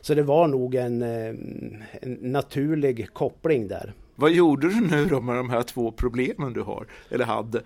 Så 0.00 0.14
det 0.14 0.22
var 0.22 0.46
nog 0.46 0.74
en, 0.74 1.02
eh, 1.02 1.34
en 2.02 2.18
naturlig 2.20 3.08
koppling 3.12 3.68
där. 3.68 3.92
Vad 4.14 4.32
gjorde 4.32 4.68
du 4.68 4.80
nu 4.80 5.04
då 5.04 5.20
med 5.20 5.36
de 5.36 5.50
här 5.50 5.62
två 5.62 5.90
problemen 5.90 6.52
du 6.52 6.62
har, 6.62 6.86
eller 7.10 7.24
hade? 7.24 7.62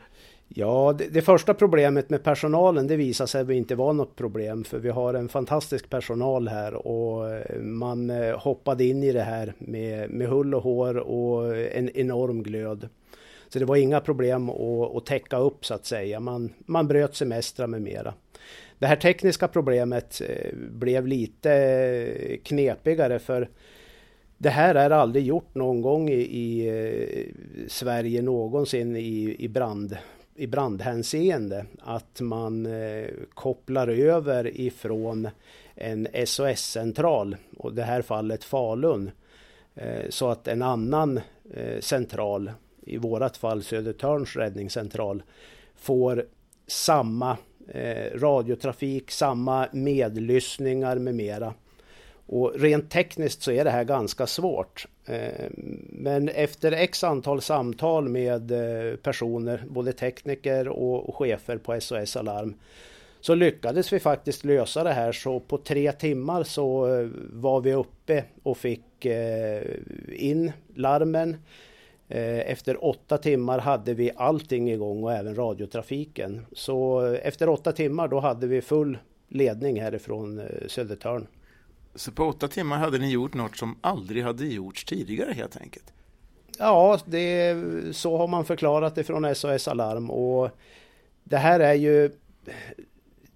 Ja, 0.48 0.94
det, 0.98 1.06
det, 1.06 1.22
första 1.22 1.54
problemet 1.54 2.10
med 2.10 2.22
personalen 2.22 2.86
det 2.86 2.96
visade 2.96 3.28
sig 3.28 3.56
inte 3.56 3.74
vara 3.74 3.92
något 3.92 4.16
problem 4.16 4.64
för 4.64 4.78
vi 4.78 4.90
har 4.90 5.14
en 5.14 5.28
fantastisk 5.28 5.90
personal 5.90 6.48
här 6.48 6.86
och 6.86 7.42
man 7.60 8.10
hoppade 8.36 8.84
in 8.84 9.02
i 9.02 9.12
det 9.12 9.22
här 9.22 9.54
med, 9.58 10.10
med 10.10 10.28
hull 10.28 10.54
och 10.54 10.62
hår 10.62 10.96
och 10.96 11.56
en 11.56 11.88
enorm 11.88 12.42
glöd. 12.42 12.88
Så 13.52 13.58
det 13.58 13.64
var 13.64 13.76
inga 13.76 14.00
problem 14.00 14.50
att, 14.50 14.96
att 14.96 15.06
täcka 15.06 15.36
upp 15.36 15.66
så 15.66 15.74
att 15.74 15.86
säga. 15.86 16.20
Man, 16.20 16.52
man 16.66 16.88
bröt 16.88 17.16
semestrar 17.16 17.66
med 17.66 17.82
mera. 17.82 18.14
Det 18.78 18.86
här 18.86 18.96
tekniska 18.96 19.48
problemet 19.48 20.22
eh, 20.28 20.52
blev 20.54 21.06
lite 21.06 22.38
knepigare 22.44 23.18
för 23.18 23.48
det 24.38 24.50
här 24.50 24.74
är 24.74 24.90
aldrig 24.90 25.26
gjort 25.26 25.54
någon 25.54 25.82
gång 25.82 26.08
i, 26.08 26.20
i 26.20 26.68
eh, 26.68 27.34
Sverige 27.68 28.22
någonsin 28.22 28.96
i, 28.96 29.36
i 29.38 29.48
brand 29.48 29.96
i 30.36 30.46
brandhänseende 30.46 31.64
att 31.80 32.20
man 32.20 32.66
eh, 32.66 33.06
kopplar 33.34 33.88
över 33.88 34.60
ifrån 34.60 35.28
en 35.74 36.08
SOS-central 36.26 37.36
och 37.56 37.74
det 37.74 37.82
här 37.82 38.02
fallet 38.02 38.44
Falun 38.44 39.10
så 40.08 40.28
att 40.28 40.48
en 40.48 40.62
annan 40.62 41.20
central, 41.80 42.50
i 42.82 42.96
vårat 42.96 43.36
fall 43.36 43.62
Södertörns 43.62 44.36
räddningscentral, 44.36 45.22
får 45.76 46.24
samma 46.66 47.36
eh, 47.68 48.18
radiotrafik, 48.18 49.10
samma 49.10 49.68
medlyssningar 49.72 50.98
med 50.98 51.14
mera. 51.14 51.54
Och 52.26 52.52
rent 52.54 52.90
tekniskt 52.90 53.42
så 53.42 53.52
är 53.52 53.64
det 53.64 53.70
här 53.70 53.84
ganska 53.84 54.26
svårt. 54.26 54.86
Eh, 55.04 55.50
men 55.88 56.28
efter 56.28 56.72
x 56.72 57.04
antal 57.04 57.42
samtal 57.42 58.08
med 58.08 58.50
eh, 58.50 58.96
personer, 58.96 59.64
både 59.68 59.92
tekniker 59.92 60.68
och 60.68 61.16
chefer 61.16 61.56
på 61.56 61.80
SOS 61.80 62.16
Alarm, 62.16 62.54
så 63.20 63.34
lyckades 63.34 63.92
vi 63.92 64.00
faktiskt 64.00 64.44
lösa 64.44 64.84
det 64.84 64.92
här. 64.92 65.12
Så 65.12 65.40
på 65.40 65.58
tre 65.58 65.92
timmar 65.92 66.42
så 66.42 66.94
eh, 66.94 67.08
var 67.32 67.60
vi 67.60 67.74
uppe 67.74 68.24
och 68.42 68.58
fick 68.58 69.06
in 70.12 70.52
larmen. 70.74 71.36
Efter 72.14 72.84
åtta 72.84 73.18
timmar 73.18 73.58
hade 73.58 73.94
vi 73.94 74.10
allting 74.16 74.70
igång 74.70 75.04
och 75.04 75.12
även 75.12 75.34
radiotrafiken. 75.34 76.46
Så 76.52 77.00
efter 77.00 77.48
åtta 77.48 77.72
timmar 77.72 78.08
då 78.08 78.20
hade 78.20 78.46
vi 78.46 78.62
full 78.62 78.98
ledning 79.28 79.80
härifrån 79.80 80.42
Södertörn. 80.66 81.26
Så 81.94 82.12
på 82.12 82.24
åtta 82.24 82.48
timmar 82.48 82.78
hade 82.78 82.98
ni 82.98 83.10
gjort 83.10 83.34
något 83.34 83.56
som 83.56 83.76
aldrig 83.80 84.24
hade 84.24 84.46
gjorts 84.46 84.84
tidigare 84.84 85.32
helt 85.32 85.56
enkelt? 85.56 85.92
Ja, 86.58 86.98
det, 87.04 87.56
så 87.92 88.16
har 88.16 88.28
man 88.28 88.44
förklarat 88.44 88.94
det 88.94 89.04
från 89.04 89.34
SOS 89.34 89.68
Alarm 89.68 90.10
och 90.10 90.50
det 91.24 91.36
här 91.36 91.60
är 91.60 91.74
ju 91.74 92.10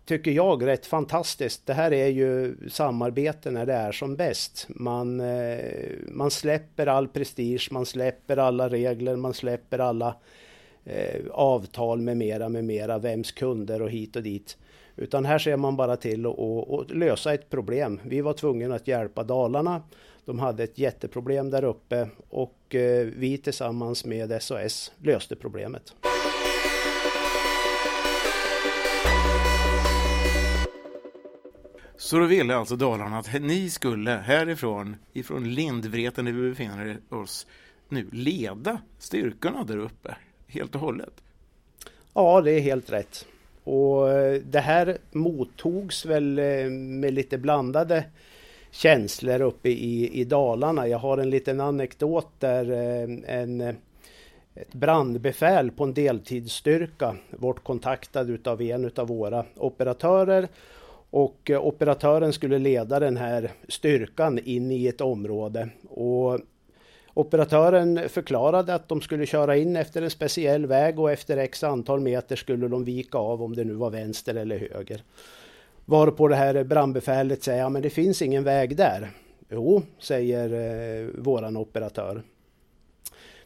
tycker 0.06 0.30
jag 0.30 0.66
rätt 0.66 0.86
fantastiskt. 0.86 1.66
Det 1.66 1.74
här 1.74 1.92
är 1.92 2.06
ju 2.06 2.56
samarbete 2.70 3.50
när 3.50 3.66
det 3.66 3.72
är 3.72 3.92
som 3.92 4.16
bäst. 4.16 4.66
Man, 4.68 5.20
eh, 5.20 5.58
man 6.08 6.30
släpper 6.30 6.86
all 6.86 7.08
prestige, 7.08 7.68
man 7.70 7.86
släpper 7.86 8.36
alla 8.36 8.68
regler, 8.68 9.16
man 9.16 9.34
släpper 9.34 9.78
alla 9.78 10.16
eh, 10.84 11.20
avtal 11.30 12.00
med 12.00 12.16
mera, 12.16 12.48
med 12.48 12.64
mera, 12.64 12.98
vems 12.98 13.32
kunder 13.32 13.82
och 13.82 13.90
hit 13.90 14.16
och 14.16 14.22
dit. 14.22 14.56
Utan 14.96 15.24
här 15.24 15.38
ser 15.38 15.56
man 15.56 15.76
bara 15.76 15.96
till 15.96 16.26
att 16.26 16.90
lösa 16.90 17.34
ett 17.34 17.50
problem. 17.50 18.00
Vi 18.04 18.20
var 18.20 18.32
tvungna 18.32 18.74
att 18.74 18.88
hjälpa 18.88 19.24
Dalarna. 19.24 19.82
De 20.24 20.38
hade 20.38 20.64
ett 20.64 20.78
jätteproblem 20.78 21.50
där 21.50 21.64
uppe 21.64 22.08
och 22.28 22.74
eh, 22.74 23.06
vi 23.16 23.38
tillsammans 23.38 24.04
med 24.04 24.42
SOS 24.42 24.92
löste 24.98 25.36
problemet. 25.36 25.92
Så 31.98 32.18
då 32.18 32.26
ville 32.26 32.56
alltså 32.56 32.76
Dalarna 32.76 33.18
att 33.18 33.42
ni 33.42 33.70
skulle 33.70 34.10
härifrån, 34.10 34.96
ifrån 35.12 35.54
Lindvreten 35.54 36.24
där 36.24 36.32
vi 36.32 36.50
befinner 36.50 36.98
oss 37.08 37.46
nu, 37.88 38.06
leda 38.12 38.80
styrkorna 38.98 39.64
där 39.64 39.78
uppe 39.78 40.16
helt 40.46 40.74
och 40.74 40.80
hållet? 40.80 41.12
Ja, 42.14 42.40
det 42.40 42.52
är 42.52 42.60
helt 42.60 42.92
rätt. 42.92 43.26
Och 43.64 44.10
eh, 44.10 44.40
det 44.44 44.60
här 44.60 44.98
mottogs 45.12 46.06
väl 46.06 46.38
eh, 46.38 46.70
med 46.70 47.14
lite 47.14 47.38
blandade 47.38 48.04
känslor 48.70 49.40
uppe 49.40 49.68
i, 49.68 50.20
i 50.20 50.24
Dalarna. 50.24 50.88
Jag 50.88 50.98
har 50.98 51.18
en 51.18 51.30
liten 51.30 51.60
anekdot 51.60 52.28
där 52.38 52.70
eh, 52.70 53.36
en 53.40 53.76
ett 54.56 54.74
brandbefäl 54.74 55.70
på 55.70 55.84
en 55.84 55.94
deltidsstyrka 55.94 57.16
vart 57.30 57.64
kontaktad 57.64 58.30
utav 58.30 58.62
en 58.62 58.84
utav 58.84 59.08
våra 59.08 59.44
operatörer 59.56 60.48
och 61.10 61.50
eh, 61.50 61.66
operatören 61.66 62.32
skulle 62.32 62.58
leda 62.58 63.00
den 63.00 63.16
här 63.16 63.52
styrkan 63.68 64.38
in 64.44 64.72
i 64.72 64.86
ett 64.86 65.00
område 65.00 65.68
och 65.88 66.40
Operatören 67.18 68.08
förklarade 68.08 68.74
att 68.74 68.88
de 68.88 69.00
skulle 69.00 69.26
köra 69.26 69.56
in 69.56 69.76
efter 69.76 70.02
en 70.02 70.10
speciell 70.10 70.66
väg 70.66 70.98
och 70.98 71.10
efter 71.10 71.36
x 71.36 71.64
antal 71.64 72.00
meter 72.00 72.36
skulle 72.36 72.68
de 72.68 72.84
vika 72.84 73.18
av 73.18 73.42
om 73.42 73.56
det 73.56 73.64
nu 73.64 73.72
var 73.72 73.90
vänster 73.90 74.34
eller 74.34 74.58
höger. 74.58 75.02
Varpå 75.84 76.28
det 76.28 76.36
här 76.36 76.64
brandbefälet 76.64 77.42
säger, 77.42 77.58
ja 77.58 77.68
men 77.68 77.82
det 77.82 77.90
finns 77.90 78.22
ingen 78.22 78.44
väg 78.44 78.76
där. 78.76 79.10
Jo, 79.48 79.82
säger 79.98 80.52
eh, 80.52 81.08
våran 81.18 81.56
operatör. 81.56 82.22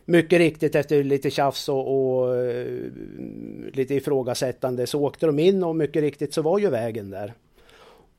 Mycket 0.05 0.39
riktigt 0.39 0.75
efter 0.75 1.05
lite 1.05 1.31
tjafs 1.31 1.69
och, 1.69 2.19
och 2.19 2.37
eh, 2.37 2.77
lite 3.73 3.95
ifrågasättande 3.95 4.87
så 4.87 5.05
åkte 5.05 5.27
de 5.27 5.39
in 5.39 5.65
och 5.65 5.77
mycket 5.77 6.03
riktigt 6.03 6.35
så 6.35 6.43
var 6.43 6.59
ju 6.59 6.71
vägen 6.71 7.11
där. 7.11 7.35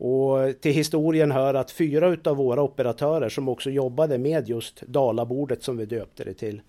Och 0.03 0.61
till 0.61 0.73
historien 0.73 1.31
hör 1.31 1.53
att 1.53 1.71
fyra 1.71 2.09
utav 2.09 2.37
våra 2.37 2.61
operatörer 2.61 3.29
som 3.29 3.49
också 3.49 3.69
jobbade 3.69 4.17
med 4.17 4.49
just 4.49 4.81
Dalabordet 4.81 5.63
som 5.63 5.77
vi 5.77 5.85
döpte 5.85 6.23
det 6.23 6.33
till. 6.33 6.61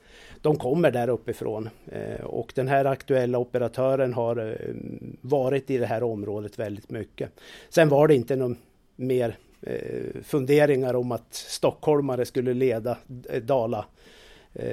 De 0.43 0.57
kommer 0.57 0.91
där 0.91 1.09
uppifrån 1.09 1.71
eh, 1.87 2.25
och 2.25 2.53
den 2.55 2.69
här 2.69 2.85
aktuella 2.85 3.39
operatören 3.39 4.15
har 4.15 4.37
eh, 4.37 4.75
varit 5.21 5.71
i 5.71 5.79
det 5.79 5.87
här 5.87 6.03
området 6.03 6.59
väldigt 6.59 6.91
mycket. 6.91 7.31
Sen 7.69 7.89
var 7.89 8.09
det 8.09 8.15
inte 8.15 8.37
någon 8.37 8.57
mer 8.97 9.37
eh, 9.61 10.23
funderingar 10.25 10.95
om 10.95 11.13
att 11.13 11.35
stockholmare 11.35 12.25
skulle 12.25 12.55
leda 12.55 12.99
Dala 13.43 13.85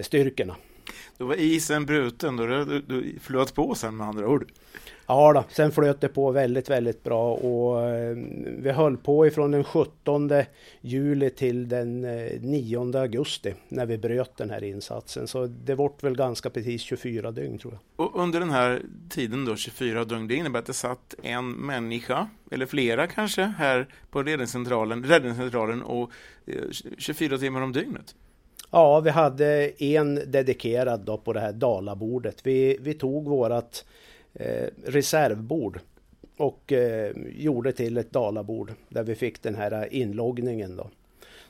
styrkorna. 0.02 0.56
Då 1.18 1.26
var 1.26 1.36
isen 1.36 1.86
bruten, 1.86 2.36
då 2.36 2.46
du, 2.46 2.82
du 2.82 3.20
flöt 3.20 3.54
på 3.54 3.76
sen 3.76 3.98
med 3.98 4.08
andra 4.08 4.28
ord? 4.28 4.52
Ja 5.12 5.34
då, 5.34 5.44
sen 5.50 5.72
flöt 5.72 6.02
det 6.02 6.08
på 6.08 6.32
väldigt, 6.32 6.70
väldigt 6.70 7.04
bra 7.04 7.34
och 7.34 7.90
eh, 7.90 8.18
vi 8.58 8.72
höll 8.72 8.98
på 8.98 9.28
ifrån 9.28 9.52
den 9.52 9.64
17 9.64 10.32
juli 10.82 11.30
till 11.30 11.70
den 11.70 12.02
9 12.02 12.96
eh, 12.96 13.02
augusti 13.02 13.54
när 13.70 13.86
vi 13.86 13.98
bröt 13.98 14.38
den 14.38 14.50
här 14.50 14.64
insatsen. 14.64 15.28
Så 15.28 15.46
det 15.48 15.76
vart 15.76 16.04
väl 16.04 16.16
ganska 16.16 16.50
precis 16.50 16.82
24 16.82 17.32
dygn 17.32 17.58
tror 17.58 17.74
jag. 17.74 18.06
Och 18.06 18.24
under 18.24 18.40
den 18.40 18.50
här 18.50 18.82
tiden 19.10 19.46
då, 19.46 19.56
24 19.56 20.06
dygn, 20.06 20.28
det 20.28 20.36
innebär 20.36 20.60
att 20.60 20.66
det 20.66 20.74
satt 20.74 21.16
en 21.24 21.52
människa, 21.52 22.30
eller 22.52 22.66
flera 22.66 23.08
kanske, 23.08 23.44
här 23.44 23.88
på 24.10 24.24
räddningscentralen, 24.24 25.04
räddningscentralen 25.04 25.82
och 25.82 26.12
24 26.98 27.34
eh, 27.34 27.40
timmar 27.40 27.62
om 27.62 27.72
dygnet? 27.72 28.16
Ja, 28.72 29.00
vi 29.00 29.10
hade 29.10 29.72
en 29.84 30.16
dedikerad 30.16 31.02
då 31.06 31.18
på 31.18 31.34
det 31.34 31.40
här 31.40 31.54
Dalabordet. 31.54 32.42
Vi, 32.44 32.78
vi 32.82 32.94
tog 32.94 33.26
vårat 33.26 33.86
Eh, 34.40 34.70
reservbord 34.86 35.80
och 36.38 36.72
eh, 36.72 37.12
gjorde 37.28 37.72
till 37.72 37.98
ett 37.98 38.12
dalabord 38.12 38.74
där 38.90 39.04
vi 39.04 39.16
fick 39.16 39.44
den 39.44 39.56
här 39.56 39.94
inloggningen. 39.94 40.76
Då. 40.76 40.90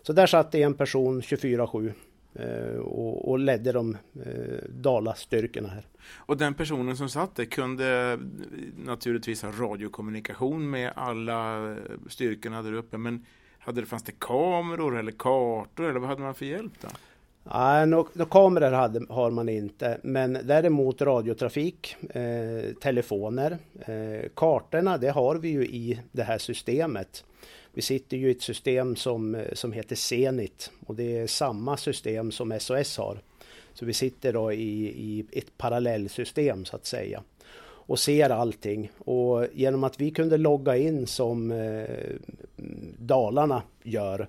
Så 0.02 0.14
där 0.14 0.28
satt 0.28 0.56
en 0.56 0.74
person 0.74 1.22
24-7 1.22 1.94
eh, 2.34 2.80
och, 2.80 3.30
och, 3.30 3.40
ledde 3.40 3.72
de 3.72 3.98
eh, 4.26 4.70
dalastyrkorna 4.70 5.70
här. 5.70 5.84
Och 6.14 6.38
den 6.38 6.54
personen 6.54 6.98
som 6.98 7.10
satt 7.10 7.36
där 7.36 7.46
kunde 7.46 8.20
naturligtvis 8.78 9.42
ha 9.42 9.52
radiokommunikation 9.52 10.70
med 10.70 10.92
alla 10.96 11.76
styrkorna 12.08 12.62
där 12.62 12.74
uppe 12.74 12.98
men 12.98 13.26
hade 13.60 13.82
det, 13.82 13.88
fanns 13.88 14.04
det 14.04 14.20
kameror 14.20 15.00
eller 15.00 15.12
kartor 15.12 15.90
eller 15.90 16.00
vad 16.00 16.10
hade 16.10 16.22
man 16.22 16.36
för 16.36 16.46
hjälp 16.46 16.74
då? 16.82 16.88
Nej, 17.54 17.88
några 17.88 18.26
kameror 18.26 18.72
hade, 18.72 19.06
har 19.10 19.32
man 19.32 19.50
inte, 19.50 19.98
men 20.04 20.38
däremot 20.44 21.02
radiotrafik, 21.02 21.96
eh, 22.10 22.74
telefoner, 22.82 23.58
eh, 23.80 24.30
kartorna, 24.36 24.98
det 24.98 25.10
har 25.10 25.36
vi 25.36 25.50
ju 25.50 25.66
i 25.66 26.00
det 26.12 26.24
här 26.24 26.38
systemet. 26.38 27.24
Vi 27.74 27.82
sitter 27.82 28.18
ju 28.18 28.28
i 28.28 28.32
ett 28.32 28.42
system 28.42 28.96
som, 28.96 29.36
eh, 29.36 29.54
som 29.54 29.72
heter 29.72 29.96
Zenit 29.96 30.72
och 30.86 30.96
det 30.96 31.18
är 31.18 31.28
samma 31.28 31.78
system 31.78 32.32
som 32.32 32.60
SOS 32.60 32.98
har. 32.98 33.22
Så 33.74 33.86
vi 33.86 33.94
sitter 33.94 34.34
då 34.34 34.54
i, 34.54 34.88
i 34.88 35.26
ett 35.32 35.58
parallellsystem 35.58 36.66
så 36.66 36.76
att 36.76 36.86
säga 36.86 37.24
och 37.62 38.00
ser 38.00 38.30
allting. 38.30 38.92
Och 38.98 39.46
genom 39.54 39.84
att 39.84 40.02
vi 40.02 40.12
kunde 40.12 40.38
logga 40.38 40.78
in 40.78 41.08
som 41.08 41.52
eh, 41.52 41.86
Dalarna 42.98 43.64
gör 43.84 44.20
eh, 44.20 44.28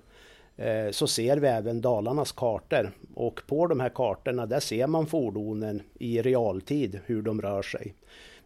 så 0.91 1.07
ser 1.07 1.37
vi 1.37 1.47
även 1.47 1.81
Dalarnas 1.81 2.31
kartor. 2.31 2.91
Och 3.15 3.41
på 3.47 3.67
de 3.67 3.79
här 3.79 3.89
kartorna 3.89 4.45
där 4.45 4.59
ser 4.59 4.87
man 4.87 5.07
fordonen 5.07 5.81
i 5.99 6.21
realtid 6.21 6.99
hur 7.05 7.21
de 7.21 7.41
rör 7.41 7.61
sig. 7.61 7.93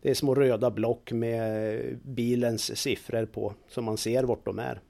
Det 0.02 0.10
är 0.10 0.14
små 0.14 0.36
röda 0.36 0.72
block 0.72 1.12
med 1.12 1.82
bilens 2.04 2.78
siffror 2.78 3.26
på 3.26 3.54
så 3.68 3.82
man 3.82 3.98
ser 3.98 4.24
vart 4.24 4.46
de 4.46 4.60
är. 4.60 4.82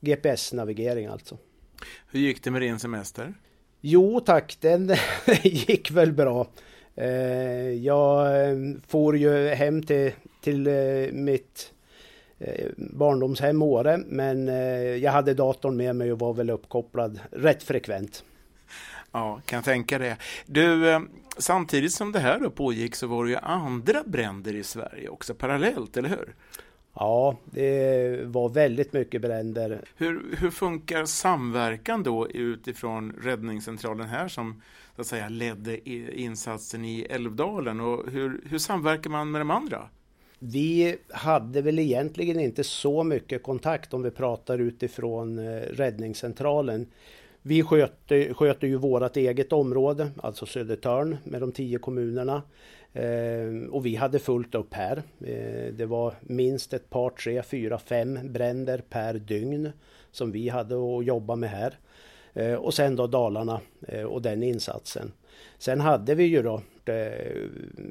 GPS-navigering 0.00 1.06
alltså. 1.06 1.38
Hur 2.10 2.20
gick 2.20 2.44
det 2.44 2.50
med 2.50 2.62
din 2.62 2.78
semester? 2.78 3.34
Jo 3.80 4.20
tack, 4.20 4.56
den 4.60 4.92
gick 5.42 5.90
väl 5.90 6.12
bra. 6.12 6.46
Eh, 6.94 7.72
jag 7.72 8.40
eh, 8.48 8.56
for 8.86 9.16
ju 9.16 9.48
hem 9.48 9.82
till, 9.82 10.12
till 10.40 10.66
eh, 10.66 11.12
mitt 11.12 11.73
barndomshem 12.76 13.62
Åre 13.62 13.98
men 14.06 14.48
jag 15.00 15.12
hade 15.12 15.34
datorn 15.34 15.76
med 15.76 15.96
mig 15.96 16.12
och 16.12 16.18
var 16.18 16.34
väl 16.34 16.50
uppkopplad 16.50 17.20
rätt 17.30 17.62
frekvent. 17.62 18.24
Ja, 19.12 19.40
kan 19.46 19.62
tänka 19.62 19.98
det. 19.98 20.16
Du, 20.46 21.00
samtidigt 21.38 21.92
som 21.92 22.12
det 22.12 22.18
här 22.18 22.40
då 22.40 22.50
pågick 22.50 22.94
så 22.94 23.06
var 23.06 23.24
det 23.24 23.30
ju 23.30 23.36
andra 23.36 24.02
bränder 24.06 24.54
i 24.54 24.62
Sverige 24.62 25.08
också 25.08 25.34
parallellt, 25.34 25.96
eller 25.96 26.08
hur? 26.08 26.34
Ja, 26.94 27.36
det 27.44 28.20
var 28.24 28.48
väldigt 28.48 28.92
mycket 28.92 29.20
bränder. 29.20 29.80
Hur, 29.96 30.36
hur 30.38 30.50
funkar 30.50 31.04
samverkan 31.04 32.02
då 32.02 32.28
utifrån 32.28 33.12
räddningscentralen 33.22 34.08
här 34.08 34.28
som 34.28 34.62
så 34.94 35.00
att 35.00 35.06
säga 35.06 35.28
ledde 35.28 35.90
insatsen 36.20 36.84
i 36.84 37.06
Älvdalen 37.10 37.80
och 37.80 38.10
hur, 38.10 38.40
hur 38.48 38.58
samverkar 38.58 39.10
man 39.10 39.30
med 39.30 39.40
de 39.40 39.50
andra? 39.50 39.88
Vi 40.46 40.96
hade 41.08 41.62
väl 41.62 41.78
egentligen 41.78 42.40
inte 42.40 42.64
så 42.64 43.02
mycket 43.02 43.42
kontakt 43.42 43.94
om 43.94 44.02
vi 44.02 44.10
pratar 44.10 44.58
utifrån 44.58 45.38
eh, 45.38 45.60
räddningscentralen. 45.60 46.86
Vi 47.42 47.62
sköter, 47.62 48.34
sköter 48.34 48.66
ju 48.66 48.76
vårt 48.76 49.16
eget 49.16 49.52
område, 49.52 50.10
alltså 50.22 50.46
Södertörn 50.46 51.16
med 51.24 51.40
de 51.40 51.52
tio 51.52 51.78
kommunerna. 51.78 52.42
Eh, 52.92 53.70
och 53.70 53.86
vi 53.86 53.94
hade 53.94 54.18
fullt 54.18 54.54
upp 54.54 54.74
här. 54.74 55.02
Eh, 55.20 55.74
det 55.74 55.86
var 55.86 56.14
minst 56.20 56.72
ett 56.72 56.90
par, 56.90 57.10
tre, 57.10 57.42
fyra, 57.42 57.78
fem 57.78 58.18
bränder 58.32 58.82
per 58.88 59.14
dygn 59.14 59.72
som 60.10 60.32
vi 60.32 60.48
hade 60.48 60.74
att 60.74 61.04
jobba 61.04 61.36
med 61.36 61.50
här. 61.50 61.78
Eh, 62.34 62.54
och 62.54 62.74
sen 62.74 62.96
då 62.96 63.06
Dalarna 63.06 63.60
eh, 63.88 64.04
och 64.04 64.22
den 64.22 64.42
insatsen. 64.42 65.12
Sen 65.58 65.80
hade 65.80 66.14
vi 66.14 66.24
ju 66.24 66.42
då 66.42 66.62
eh, 66.92 67.48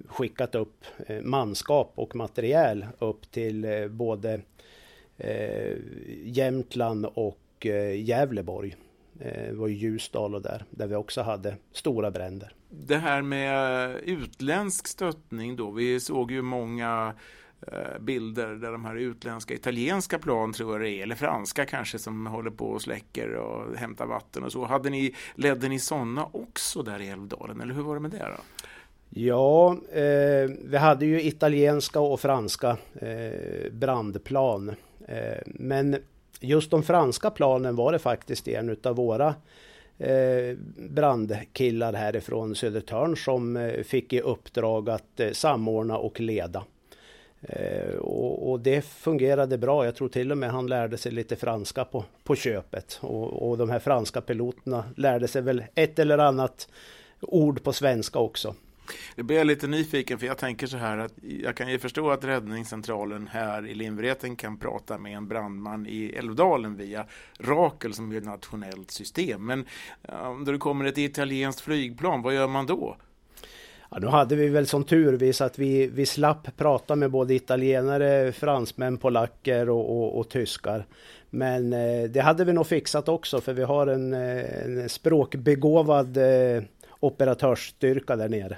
skickat 0.08 0.56
upp 0.56 0.86
eh, 1.08 1.22
manskap 1.22 1.92
och 1.96 2.16
materiel 2.16 2.86
upp 3.00 3.32
till 3.32 3.66
eh, 3.66 3.88
både 3.88 4.42
Jämtland 6.24 7.06
och 7.06 7.40
Gävleborg. 7.96 8.76
Det 9.14 9.54
var 9.54 9.68
Ljusdal 9.68 10.36
och 10.36 10.42
där, 10.42 10.66
där 10.70 10.88
vi 10.88 10.96
också 10.96 11.22
hade 11.22 11.56
stora 11.72 12.12
bränder. 12.12 12.54
Det 12.70 12.98
här 12.98 13.22
med 13.22 13.96
utländsk 14.04 14.88
stöttning 14.88 15.56
då, 15.56 15.72
vi 15.72 16.00
såg 16.00 16.32
ju 16.32 16.42
många 16.42 17.14
Eh, 17.68 18.00
bilder 18.00 18.48
där 18.48 18.72
de 18.72 18.86
här 18.86 18.96
utländska, 18.96 19.54
italienska 19.54 20.20
plan 20.20 20.54
tror 20.54 20.72
jag 20.72 20.82
det 20.82 20.90
är, 20.90 21.04
eller 21.04 21.16
franska 21.16 21.66
kanske 21.66 22.00
som 22.00 22.28
håller 22.28 22.52
på 22.52 22.66
och 22.66 22.82
släcker 22.82 23.34
och 23.34 23.76
hämtar 23.76 24.06
vatten 24.06 24.44
och 24.44 24.52
så. 24.52 24.66
Hade 24.66 24.90
ni, 24.90 25.16
ledde 25.36 25.70
ni 25.70 25.80
sådana 25.80 26.26
också 26.32 26.84
där 26.84 27.02
i 27.02 27.10
Älvdalen 27.10 27.62
eller 27.62 27.74
hur 27.74 27.84
var 27.84 27.96
det 27.96 28.02
med 28.02 28.12
det 28.12 28.18
då? 28.18 28.68
Ja, 29.10 29.78
eh, 29.92 30.50
vi 30.66 30.78
hade 30.78 31.06
ju 31.06 31.22
italienska 31.22 32.00
och 32.00 32.20
franska 32.20 32.78
eh, 32.94 33.72
brandplan. 33.72 34.70
Eh, 35.08 35.42
men 35.46 35.98
just 36.40 36.72
de 36.72 36.84
franska 36.84 37.30
planen 37.30 37.76
var 37.76 37.92
det 37.92 38.00
faktiskt 38.00 38.48
en 38.48 38.70
utav 38.70 38.96
våra 38.96 39.36
eh, 39.98 40.58
brandkillar 40.90 41.94
härifrån 41.94 42.56
Södertörn 42.56 43.18
som 43.18 43.58
eh, 43.58 43.84
fick 43.84 44.14
i 44.14 44.22
uppdrag 44.22 44.90
att 44.90 45.20
eh, 45.20 45.32
samordna 45.32 45.98
och 45.98 46.20
leda. 46.20 46.64
Eh, 47.48 47.96
och, 47.96 48.52
och, 48.52 48.60
det 48.60 48.82
fungerade 48.82 49.58
bra. 49.58 49.86
Jag 49.86 49.96
tror 49.96 50.10
till 50.10 50.32
och 50.32 50.38
med 50.38 50.52
han 50.52 50.68
lärde 50.68 50.98
sig 50.98 51.12
lite 51.12 51.36
franska 51.36 51.86
på, 51.86 52.06
på 52.24 52.36
köpet. 52.36 53.00
Och, 53.02 53.50
och 53.50 53.58
de 53.58 53.70
här 53.70 53.80
franska 53.80 54.22
piloterna 54.22 54.84
lärde 54.98 55.28
sig 55.28 55.42
väl 55.42 55.64
ett 55.76 56.00
eller 56.00 56.18
annat 56.18 56.68
ord 57.20 57.64
på 57.64 57.74
svenska 57.74 58.20
också. 58.20 58.56
Det 59.16 59.24
blir 59.24 59.38
jag 59.38 59.48
lite 59.48 59.68
nyfiken 59.68 60.20
för 60.20 60.28
jag 60.28 60.38
tänker 60.38 60.68
så 60.68 60.78
här 60.78 60.98
att 60.98 61.14
jag 61.22 61.56
kan 61.58 61.72
ju 61.72 61.80
förstå 61.80 62.12
att 62.12 62.24
räddningscentralen 62.24 63.28
här 63.28 63.68
i 63.68 63.74
Lindvreten 63.74 64.36
kan 64.36 64.58
prata 64.58 64.98
med 64.98 65.18
en 65.18 65.28
brandman 65.28 65.88
i 65.88 66.14
Älvdalen 66.18 66.76
via 66.76 67.06
Rakel 67.40 67.94
som 67.94 68.12
är 68.12 68.18
ett 68.18 68.24
nationellt 68.24 68.92
system. 68.92 69.46
Men 69.46 69.66
om 70.02 70.46
det 70.46 70.58
kommer 70.58 70.86
ett 70.86 70.98
italienskt 70.98 71.62
flygplan, 71.62 72.22
vad 72.22 72.34
gör 72.34 72.48
man 72.48 72.66
då? 72.66 72.98
Ja, 73.94 74.00
nu 74.00 74.08
hade 74.08 74.36
vi 74.36 74.50
väl 74.50 74.68
som 74.68 74.84
tur 74.84 75.14
vi 75.18 75.34
så 75.34 75.44
att 75.44 75.60
vi, 75.60 75.88
vi 75.88 76.06
slapp 76.06 76.58
prata 76.58 76.96
med 76.96 77.12
både 77.12 77.34
italienare, 77.34 78.32
fransmän, 78.32 78.98
polacker 78.98 79.70
och, 79.70 79.98
och, 79.98 80.20
och 80.20 80.30
tyskar. 80.30 80.86
Men 81.30 81.74
eh, 81.74 82.04
det 82.10 82.22
hade 82.22 82.46
vi 82.46 82.54
nog 82.54 82.68
fixat 82.68 83.10
också 83.10 83.42
för 83.42 83.54
vi 83.54 83.64
har 83.64 83.88
en, 83.88 84.14
eh, 84.14 84.64
en 84.66 84.90
språkbegåvad 84.90 86.18
eh, 86.18 86.64
operatörsstyrka 87.00 88.16
där 88.16 88.30
nere. 88.30 88.58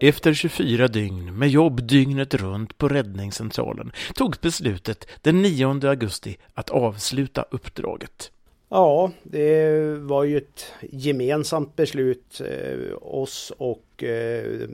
Efter 0.00 0.34
24 0.34 0.88
dygn 0.88 1.38
med 1.38 1.48
jobb 1.48 1.82
dygnet 1.82 2.34
runt 2.34 2.78
på 2.78 2.88
räddningscentralen 2.88 3.92
togs 4.14 4.40
beslutet 4.40 5.06
den 5.22 5.42
9 5.42 5.88
augusti 5.88 6.36
att 6.54 6.70
avsluta 6.70 7.44
uppdraget. 7.50 8.30
Ja, 8.72 9.10
det 9.22 9.98
var 9.98 10.24
ju 10.24 10.36
ett 10.36 10.64
gemensamt 10.80 11.76
beslut 11.76 12.40
eh, 12.40 12.96
oss 13.02 13.52
och 13.58 14.04
eh, 14.04 14.68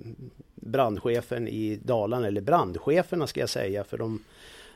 brandchefen 0.54 1.48
i 1.48 1.80
Dalarna, 1.82 2.26
eller 2.26 2.40
brandcheferna 2.40 3.26
ska 3.26 3.40
jag 3.40 3.48
säga, 3.48 3.84
för 3.84 3.98
de, 3.98 4.24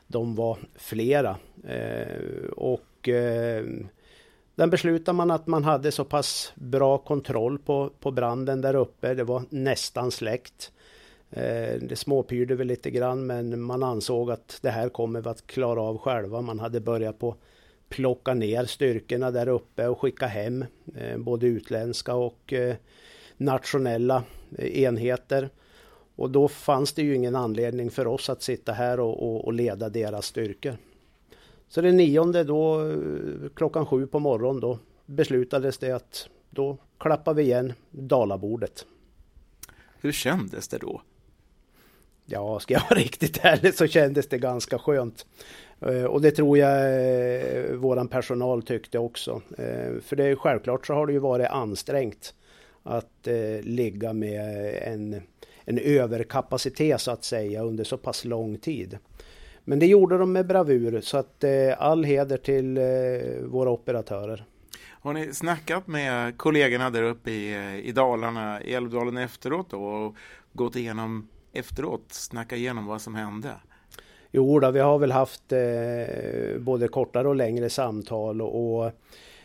de 0.07 0.35
var 0.35 0.59
flera. 0.77 1.37
Eh, 1.69 2.51
och 2.57 3.09
eh, 3.09 3.65
den 4.55 4.71
beslutade 4.71 5.17
man 5.17 5.31
att 5.31 5.47
man 5.47 5.65
hade 5.65 5.93
så 5.93 6.05
pass 6.05 6.53
bra 6.55 6.99
kontroll 6.99 7.59
på, 7.59 7.91
på 8.01 8.11
branden 8.11 8.61
där 8.61 8.75
uppe. 8.75 9.15
Det 9.15 9.25
var 9.25 9.43
nästan 9.51 10.11
släckt. 10.11 10.73
Eh, 11.31 11.75
det 11.83 11.99
småpyrde 11.99 12.55
väl 12.55 12.67
lite 12.67 12.91
grann 12.91 13.27
men 13.27 13.63
man 13.63 13.83
ansåg 13.83 14.31
att 14.31 14.59
det 14.63 14.71
här 14.71 14.89
kommer 14.89 15.21
vi 15.21 15.29
att 15.29 15.47
klara 15.47 15.83
av 15.83 15.99
själva. 15.99 16.41
Man 16.41 16.59
hade 16.59 16.81
börjat 16.81 17.19
på 17.19 17.37
plocka 17.91 18.35
ner 18.35 18.65
styrkorna 18.65 19.31
där 19.31 19.49
uppe 19.49 19.89
och 19.89 20.01
skicka 20.01 20.27
hem 20.27 20.65
eh, 20.95 21.19
både 21.19 21.47
utländska 21.47 22.15
och 22.15 22.53
eh, 22.53 22.77
nationella 23.37 24.25
eh, 24.59 24.83
enheter. 24.83 25.51
Och 26.17 26.31
då 26.31 26.49
fanns 26.49 26.93
det 26.93 27.03
ju 27.03 27.15
ingen 27.15 27.37
anledning 27.37 27.91
för 27.91 28.07
oss 28.07 28.31
att 28.31 28.43
sitta 28.43 28.73
här 28.73 29.01
och, 29.01 29.23
och, 29.23 29.45
och 29.45 29.53
leda 29.53 29.89
deras 29.89 30.27
styrkor. 30.27 30.77
Så 31.69 31.81
den 31.81 31.97
nionde 31.97 32.45
då 32.45 32.93
klockan 33.55 33.87
sju 33.87 34.07
på 34.07 34.19
morgonen 34.19 34.61
då 34.61 34.79
beslutades 35.07 35.79
det 35.79 35.93
att 35.93 36.29
då 36.51 36.77
klappar 36.99 37.35
vi 37.35 37.43
igen 37.43 37.73
Dalabordet. 37.91 38.87
Hur 40.01 40.13
kändes 40.13 40.69
det 40.69 40.79
då? 40.79 41.03
Ja, 42.31 42.61
ska 42.61 42.75
jag 42.75 42.81
vara 42.91 42.95
riktigt 43.01 43.45
ärlig 43.45 43.75
så 43.75 43.87
kändes 43.87 44.29
det 44.29 44.39
ganska 44.39 44.79
skönt. 44.79 45.27
Eh, 45.81 46.05
och 46.05 46.21
det 46.21 46.31
tror 46.31 46.59
jag 46.59 46.79
eh, 46.81 47.75
våran 47.75 48.09
personal 48.09 48.63
tyckte 48.63 48.99
också. 48.99 49.43
Eh, 49.59 50.01
för 50.03 50.17
det 50.17 50.25
är 50.25 50.37
självklart 50.37 50.87
så 50.87 50.95
har 50.95 51.07
det 51.07 51.13
ju 51.13 51.19
varit 51.19 51.49
ansträngt 51.49 52.35
att 52.83 53.29
ligga 53.61 54.13
med 54.13 54.75
en, 54.83 55.23
en 55.65 55.79
överkapacitet 55.79 57.01
så 57.01 57.11
att 57.11 57.25
säga 57.25 57.63
under 57.63 57.85
så 57.85 57.97
pass 57.97 58.25
lång 58.25 58.59
tid. 58.59 58.99
Men 59.65 59.79
det 59.79 59.87
gjorde 59.87 60.19
de 60.19 60.33
med 60.33 60.47
bravur 60.47 61.01
så 61.01 61.17
att 61.17 61.45
all 61.79 62.05
heder 62.05 62.37
till 62.37 62.79
våra 63.45 63.71
operatörer. 63.71 64.45
Har 65.03 65.13
ni 65.13 65.35
snackat 65.35 65.87
med 65.87 66.39
kollegorna 66.39 66.91
där 66.91 67.03
uppe 67.03 67.31
i, 67.31 67.81
i 67.85 67.93
Dalarna, 67.93 68.63
i 68.63 68.75
Älvdalen 68.75 69.17
efteråt 69.17 69.71
då, 69.71 69.85
och 69.85 70.17
gått 70.53 70.77
igenom 70.77 71.29
efteråt, 71.53 72.13
snacka 72.13 72.57
igenom 72.57 72.87
vad 72.87 73.01
som 73.01 73.15
hände? 73.15 73.51
Jo, 74.31 74.61
då, 74.61 74.71
vi 74.71 74.81
har 74.81 74.99
väl 74.99 75.13
haft 75.13 75.53
eh, 75.53 76.59
både 76.59 76.89
kortare 76.89 77.29
och 77.29 77.37
längre 77.37 77.71
samtal 77.71 78.43
och, 78.43 78.85
och 78.85 78.93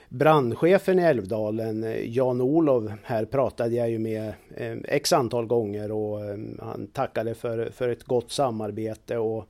brandchefen 0.09 0.99
i 0.99 1.03
Älvdalen, 1.03 1.83
eh, 1.83 2.09
Jan-Olov, 2.09 2.93
här 3.03 3.25
pratade 3.25 3.75
jag 3.75 3.89
ju 3.89 3.99
med 3.99 4.33
eh, 4.55 4.77
x 4.83 5.13
antal 5.13 5.45
gånger 5.45 5.91
och 5.91 6.25
eh, 6.25 6.37
han 6.59 6.87
tackade 6.87 7.33
för, 7.35 7.69
för 7.69 7.89
ett 7.89 8.03
gott 8.03 8.31
samarbete 8.31 9.17
och 9.17 9.49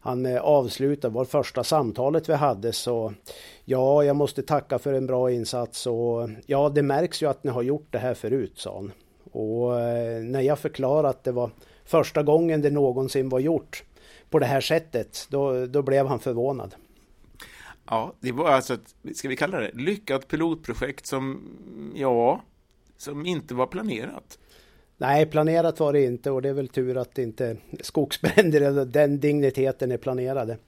han 0.00 0.26
eh, 0.26 0.40
avslutade 0.40 1.14
vårt 1.14 1.28
första 1.28 1.64
samtalet 1.64 2.28
vi 2.28 2.34
hade 2.34 2.72
så 2.72 3.12
ja, 3.64 4.04
jag 4.04 4.16
måste 4.16 4.42
tacka 4.42 4.78
för 4.78 4.92
en 4.92 5.06
bra 5.06 5.30
insats 5.30 5.86
och 5.86 6.28
ja, 6.46 6.68
det 6.68 6.82
märks 6.82 7.22
ju 7.22 7.26
att 7.26 7.44
ni 7.44 7.50
har 7.50 7.62
gjort 7.62 7.86
det 7.90 7.98
här 7.98 8.14
förut, 8.14 8.52
sa 8.54 8.74
han. 8.74 8.92
Och 9.32 9.80
eh, 9.80 10.22
när 10.22 10.40
jag 10.40 10.58
förklarade 10.58 11.08
att 11.08 11.24
det 11.24 11.32
var 11.32 11.50
första 11.90 12.22
gången 12.22 12.62
det 12.62 12.70
någonsin 12.70 13.28
var 13.28 13.40
gjort 13.40 13.84
på 14.30 14.38
det 14.38 14.46
här 14.46 14.60
sättet, 14.60 15.26
då, 15.30 15.66
då 15.66 15.82
blev 15.82 16.06
han 16.06 16.20
förvånad. 16.20 16.74
Ja, 17.86 18.12
det 18.20 18.32
var 18.32 18.50
alltså 18.50 18.74
ett, 18.74 19.16
ska 19.16 19.28
vi 19.28 19.36
kalla 19.36 19.60
det, 19.60 19.70
lyckat 19.74 20.28
pilotprojekt 20.28 21.06
som, 21.06 21.40
ja, 21.94 22.42
som 22.96 23.26
inte 23.26 23.54
var 23.54 23.66
planerat. 23.66 24.38
Nej, 24.96 25.26
planerat 25.26 25.80
var 25.80 25.92
det 25.92 26.04
inte 26.04 26.30
och 26.30 26.42
det 26.42 26.48
är 26.48 26.52
väl 26.52 26.68
tur 26.68 26.96
att 26.96 27.18
inte 27.18 27.56
skogsbränder 27.80 28.60
eller 28.60 28.84
den 28.84 29.20
digniteten 29.20 29.92
är 29.92 29.96
planerade. 29.96 30.58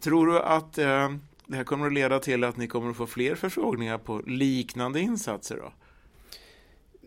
Tror 0.00 0.26
du 0.26 0.38
att 0.38 0.78
eh, 0.78 1.12
det 1.46 1.56
här 1.56 1.64
kommer 1.64 1.86
att 1.86 1.92
leda 1.92 2.18
till 2.18 2.44
att 2.44 2.56
ni 2.56 2.66
kommer 2.66 2.90
att 2.90 2.96
få 2.96 3.06
fler 3.06 3.34
förfrågningar 3.34 3.98
på 3.98 4.22
liknande 4.26 5.00
insatser 5.00 5.56
då? 5.56 5.72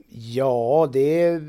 Ja, 0.10 0.90
det, 0.94 1.42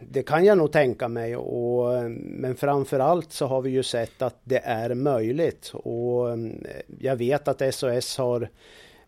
det 0.00 0.22
kan 0.22 0.44
jag 0.44 0.58
nog 0.58 0.72
tänka 0.72 1.08
mig. 1.08 1.36
Och, 1.36 2.10
men 2.20 2.56
framförallt 2.56 3.32
så 3.32 3.46
har 3.46 3.62
vi 3.62 3.70
ju 3.70 3.82
sett 3.82 4.22
att 4.22 4.40
det 4.44 4.60
är 4.64 4.94
möjligt. 4.94 5.72
Och 5.74 6.28
jag 6.98 7.16
vet 7.16 7.48
att 7.48 7.74
SOS 7.74 8.18
har 8.18 8.42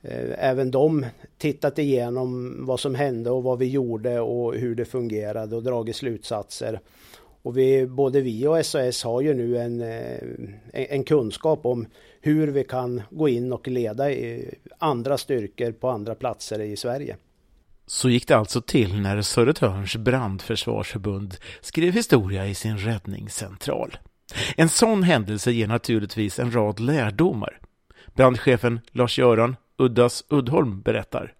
eh, 0.03 0.49
även 0.49 0.71
de 0.71 1.07
tittat 1.39 1.79
igenom 1.79 2.57
vad 2.67 2.81
som 2.81 2.95
hände 2.95 3.31
och 3.31 3.43
vad 3.43 3.59
vi 3.59 3.67
gjorde 3.67 4.21
och 4.21 4.55
hur 4.55 4.75
det 4.75 4.85
fungerade 4.85 5.57
och 5.57 5.63
dragit 5.63 5.97
slutsatser. 5.97 6.81
Och 7.43 7.59
vi, 7.59 7.87
både 7.87 8.21
vi 8.21 8.47
och 8.47 8.67
SOS 8.67 9.05
har 9.05 9.21
ju 9.21 9.35
nu 9.35 9.59
en, 9.59 9.81
eh, 9.81 10.19
en 10.73 11.05
kunskap 11.05 11.67
om 11.67 11.87
hur 12.21 12.49
vi 12.49 12.65
kan 12.65 13.03
gå 13.11 13.29
in 13.29 13.53
och 13.53 13.69
leda 13.69 14.05
andra 14.79 15.19
styrkor 15.19 15.73
på 15.73 15.89
andra 15.89 16.15
platser 16.15 16.61
i 16.61 16.77
Sverige. 16.77 17.17
Så 17.91 18.11
gick 18.11 18.29
det 18.29 18.37
alltså 18.37 18.61
till 18.61 19.01
när 19.01 19.23
Södertörns 19.23 19.97
brandförsvarsförbund 19.97 21.37
skrev 21.61 21.93
historia 21.93 22.47
i 22.47 22.55
sin 22.55 22.79
räddningscentral. 22.79 23.99
En 24.57 24.69
sån 24.69 25.03
händelse 25.03 25.53
ger 25.53 25.67
naturligtvis 25.67 26.39
en 26.39 26.55
rad 26.55 26.81
lärdomar. 26.81 27.61
Brandchefen 28.15 28.81
Lars-Göran 28.93 29.57
Uddas 29.77 30.25
Uddholm 30.29 30.81
berättar. 30.81 31.35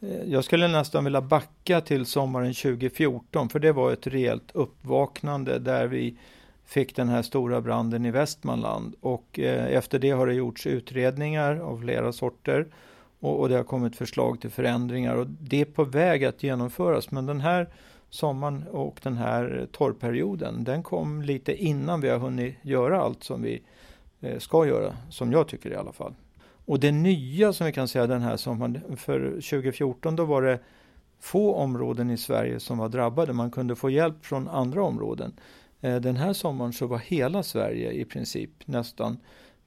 Eh, 0.00 0.08
jag 0.26 0.44
skulle 0.44 0.68
nästan 0.68 1.04
vilja 1.04 1.20
backa 1.20 1.80
till 1.80 2.06
sommaren 2.06 2.54
2014 2.54 3.48
för 3.48 3.58
det 3.58 3.72
var 3.72 3.92
ett 3.92 4.06
rejält 4.06 4.50
uppvaknande 4.54 5.58
där 5.58 5.86
vi 5.86 6.16
fick 6.64 6.96
den 6.96 7.08
här 7.08 7.22
stora 7.22 7.60
branden 7.60 8.06
i 8.06 8.10
Västmanland 8.10 8.94
och 9.00 9.38
eh, 9.38 9.76
efter 9.76 9.98
det 9.98 10.10
har 10.10 10.26
det 10.26 10.34
gjorts 10.34 10.66
utredningar 10.66 11.56
av 11.56 11.80
flera 11.80 12.12
sorter 12.12 12.66
och, 13.22 13.40
och 13.40 13.48
det 13.48 13.56
har 13.56 13.64
kommit 13.64 13.96
förslag 13.96 14.40
till 14.40 14.50
förändringar 14.50 15.16
och 15.16 15.26
det 15.26 15.60
är 15.60 15.64
på 15.64 15.84
väg 15.84 16.24
att 16.24 16.42
genomföras. 16.42 17.10
Men 17.10 17.26
den 17.26 17.40
här 17.40 17.68
sommaren 18.10 18.64
och 18.70 19.00
den 19.02 19.16
här 19.16 19.68
torrperioden, 19.72 20.64
den 20.64 20.82
kom 20.82 21.22
lite 21.22 21.64
innan 21.64 22.00
vi 22.00 22.08
har 22.08 22.18
hunnit 22.18 22.54
göra 22.62 23.00
allt 23.00 23.24
som 23.24 23.42
vi 23.42 23.62
eh, 24.20 24.38
ska 24.38 24.66
göra, 24.66 24.96
som 25.10 25.32
jag 25.32 25.48
tycker 25.48 25.70
i 25.70 25.76
alla 25.76 25.92
fall. 25.92 26.14
Och 26.64 26.80
det 26.80 26.92
nya 26.92 27.52
som 27.52 27.66
vi 27.66 27.72
kan 27.72 27.88
säga 27.88 28.06
den 28.06 28.22
här 28.22 28.36
sommaren, 28.36 28.96
för 28.96 29.30
2014 29.30 30.16
då 30.16 30.24
var 30.24 30.42
det 30.42 30.58
få 31.20 31.54
områden 31.54 32.10
i 32.10 32.16
Sverige 32.16 32.60
som 32.60 32.78
var 32.78 32.88
drabbade. 32.88 33.32
Man 33.32 33.50
kunde 33.50 33.76
få 33.76 33.90
hjälp 33.90 34.24
från 34.24 34.48
andra 34.48 34.84
områden. 34.84 35.32
Eh, 35.80 35.96
den 35.96 36.16
här 36.16 36.32
sommaren 36.32 36.72
så 36.72 36.86
var 36.86 36.98
hela 36.98 37.42
Sverige 37.42 37.92
i 37.92 38.04
princip 38.04 38.50
nästan 38.64 39.16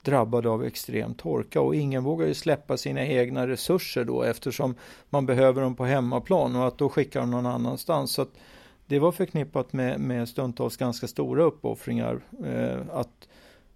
drabbade 0.05 0.49
av 0.49 0.63
extrem 0.63 1.13
torka 1.13 1.61
och 1.61 1.75
ingen 1.75 2.03
vågar 2.03 2.27
ju 2.27 2.33
släppa 2.33 2.77
sina 2.77 3.05
egna 3.05 3.47
resurser 3.47 4.03
då 4.03 4.23
eftersom 4.23 4.75
man 5.09 5.25
behöver 5.25 5.61
dem 5.61 5.75
på 5.75 5.85
hemmaplan 5.85 6.55
och 6.55 6.67
att 6.67 6.77
då 6.77 6.89
skicka 6.89 7.19
dem 7.19 7.31
någon 7.31 7.45
annanstans. 7.45 8.11
Så 8.11 8.25
det 8.87 8.99
var 8.99 9.11
förknippat 9.11 9.73
med, 9.73 9.99
med 9.99 10.29
stundtals 10.29 10.77
ganska 10.77 11.07
stora 11.07 11.43
uppoffringar 11.43 12.19
eh, 12.45 12.79
att, 12.91 13.27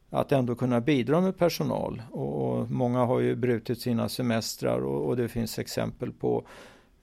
att 0.10 0.32
ändå 0.32 0.56
kunna 0.56 0.82
bidra 0.82 1.22
med 1.22 1.38
personal. 1.38 2.02
Och, 2.12 2.60
och 2.60 2.72
många 2.72 3.06
har 3.06 3.20
ju 3.20 3.36
brutit 3.36 3.82
sina 3.82 4.10
semestrar 4.10 4.80
och, 4.80 5.08
och 5.08 5.18
det 5.18 5.28
finns 5.28 5.60
exempel 5.60 6.12
på 6.12 6.44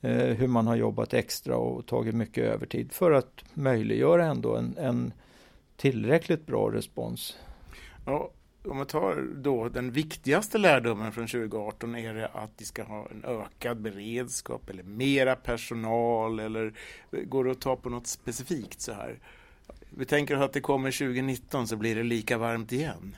eh, 0.00 0.10
hur 0.10 0.48
man 0.48 0.66
har 0.66 0.76
jobbat 0.76 1.14
extra 1.14 1.56
och 1.56 1.86
tagit 1.86 2.14
mycket 2.14 2.44
övertid 2.44 2.92
för 2.92 3.12
att 3.12 3.44
möjliggöra 3.54 4.26
ändå 4.26 4.56
en, 4.56 4.74
en 4.78 5.12
tillräckligt 5.76 6.46
bra 6.46 6.72
respons. 6.72 7.38
Ja, 8.06 8.30
om 8.68 8.76
man 8.76 8.86
tar 8.86 9.28
då 9.34 9.68
den 9.68 9.90
viktigaste 9.90 10.58
lärdomen 10.58 11.12
från 11.12 11.26
2018 11.26 11.94
är 11.94 12.14
det 12.14 12.26
att 12.26 12.50
vi 12.58 12.64
ska 12.64 12.82
ha 12.82 13.06
en 13.10 13.24
ökad 13.24 13.80
beredskap 13.80 14.70
eller 14.70 14.82
mera 14.82 15.36
personal 15.36 16.40
eller 16.40 16.72
går 17.10 17.44
det 17.44 17.50
att 17.50 17.60
ta 17.60 17.76
på 17.76 17.88
något 17.88 18.06
specifikt 18.06 18.80
så 18.80 18.92
här? 18.92 19.18
Vi 19.90 20.04
tänker 20.04 20.36
att 20.36 20.52
det 20.52 20.60
kommer 20.60 20.90
2019 20.90 21.66
så 21.66 21.76
blir 21.76 21.94
det 21.94 22.02
lika 22.02 22.38
varmt 22.38 22.72
igen. 22.72 23.16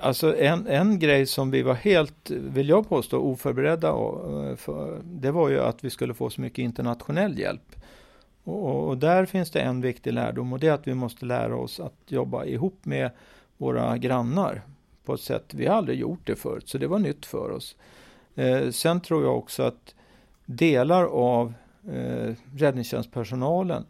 Alltså 0.00 0.36
en, 0.36 0.66
en 0.66 0.98
grej 0.98 1.26
som 1.26 1.50
vi 1.50 1.62
var 1.62 1.74
helt, 1.74 2.30
vill 2.30 2.68
jag 2.68 2.88
påstå, 2.88 3.18
oförberedda 3.18 3.88
eh, 3.88 4.56
för, 4.56 5.00
det 5.04 5.30
var 5.30 5.48
ju 5.48 5.60
att 5.60 5.84
vi 5.84 5.90
skulle 5.90 6.14
få 6.14 6.30
så 6.30 6.40
mycket 6.40 6.58
internationell 6.58 7.38
hjälp. 7.38 7.76
Och, 8.44 8.88
och 8.88 8.98
där 8.98 9.26
finns 9.26 9.50
det 9.50 9.60
en 9.60 9.80
viktig 9.80 10.12
lärdom 10.12 10.52
och 10.52 10.58
det 10.58 10.68
är 10.68 10.72
att 10.72 10.86
vi 10.86 10.94
måste 10.94 11.26
lära 11.26 11.56
oss 11.56 11.80
att 11.80 11.94
jobba 12.06 12.44
ihop 12.44 12.84
med 12.84 13.10
våra 13.58 13.98
grannar 13.98 14.62
på 15.04 15.14
ett 15.14 15.20
sätt 15.20 15.54
vi 15.54 15.66
aldrig 15.66 15.98
gjort 15.98 16.20
det 16.26 16.36
förut, 16.36 16.68
så 16.68 16.78
det 16.78 16.86
var 16.86 16.98
nytt 16.98 17.26
för 17.26 17.50
oss. 17.50 17.76
Eh, 18.34 18.70
sen 18.70 19.00
tror 19.00 19.22
jag 19.22 19.38
också 19.38 19.62
att 19.62 19.94
delar 20.46 21.04
av 21.04 21.54
eh, 21.92 22.34
räddningstjänstpersonalen 22.54 23.84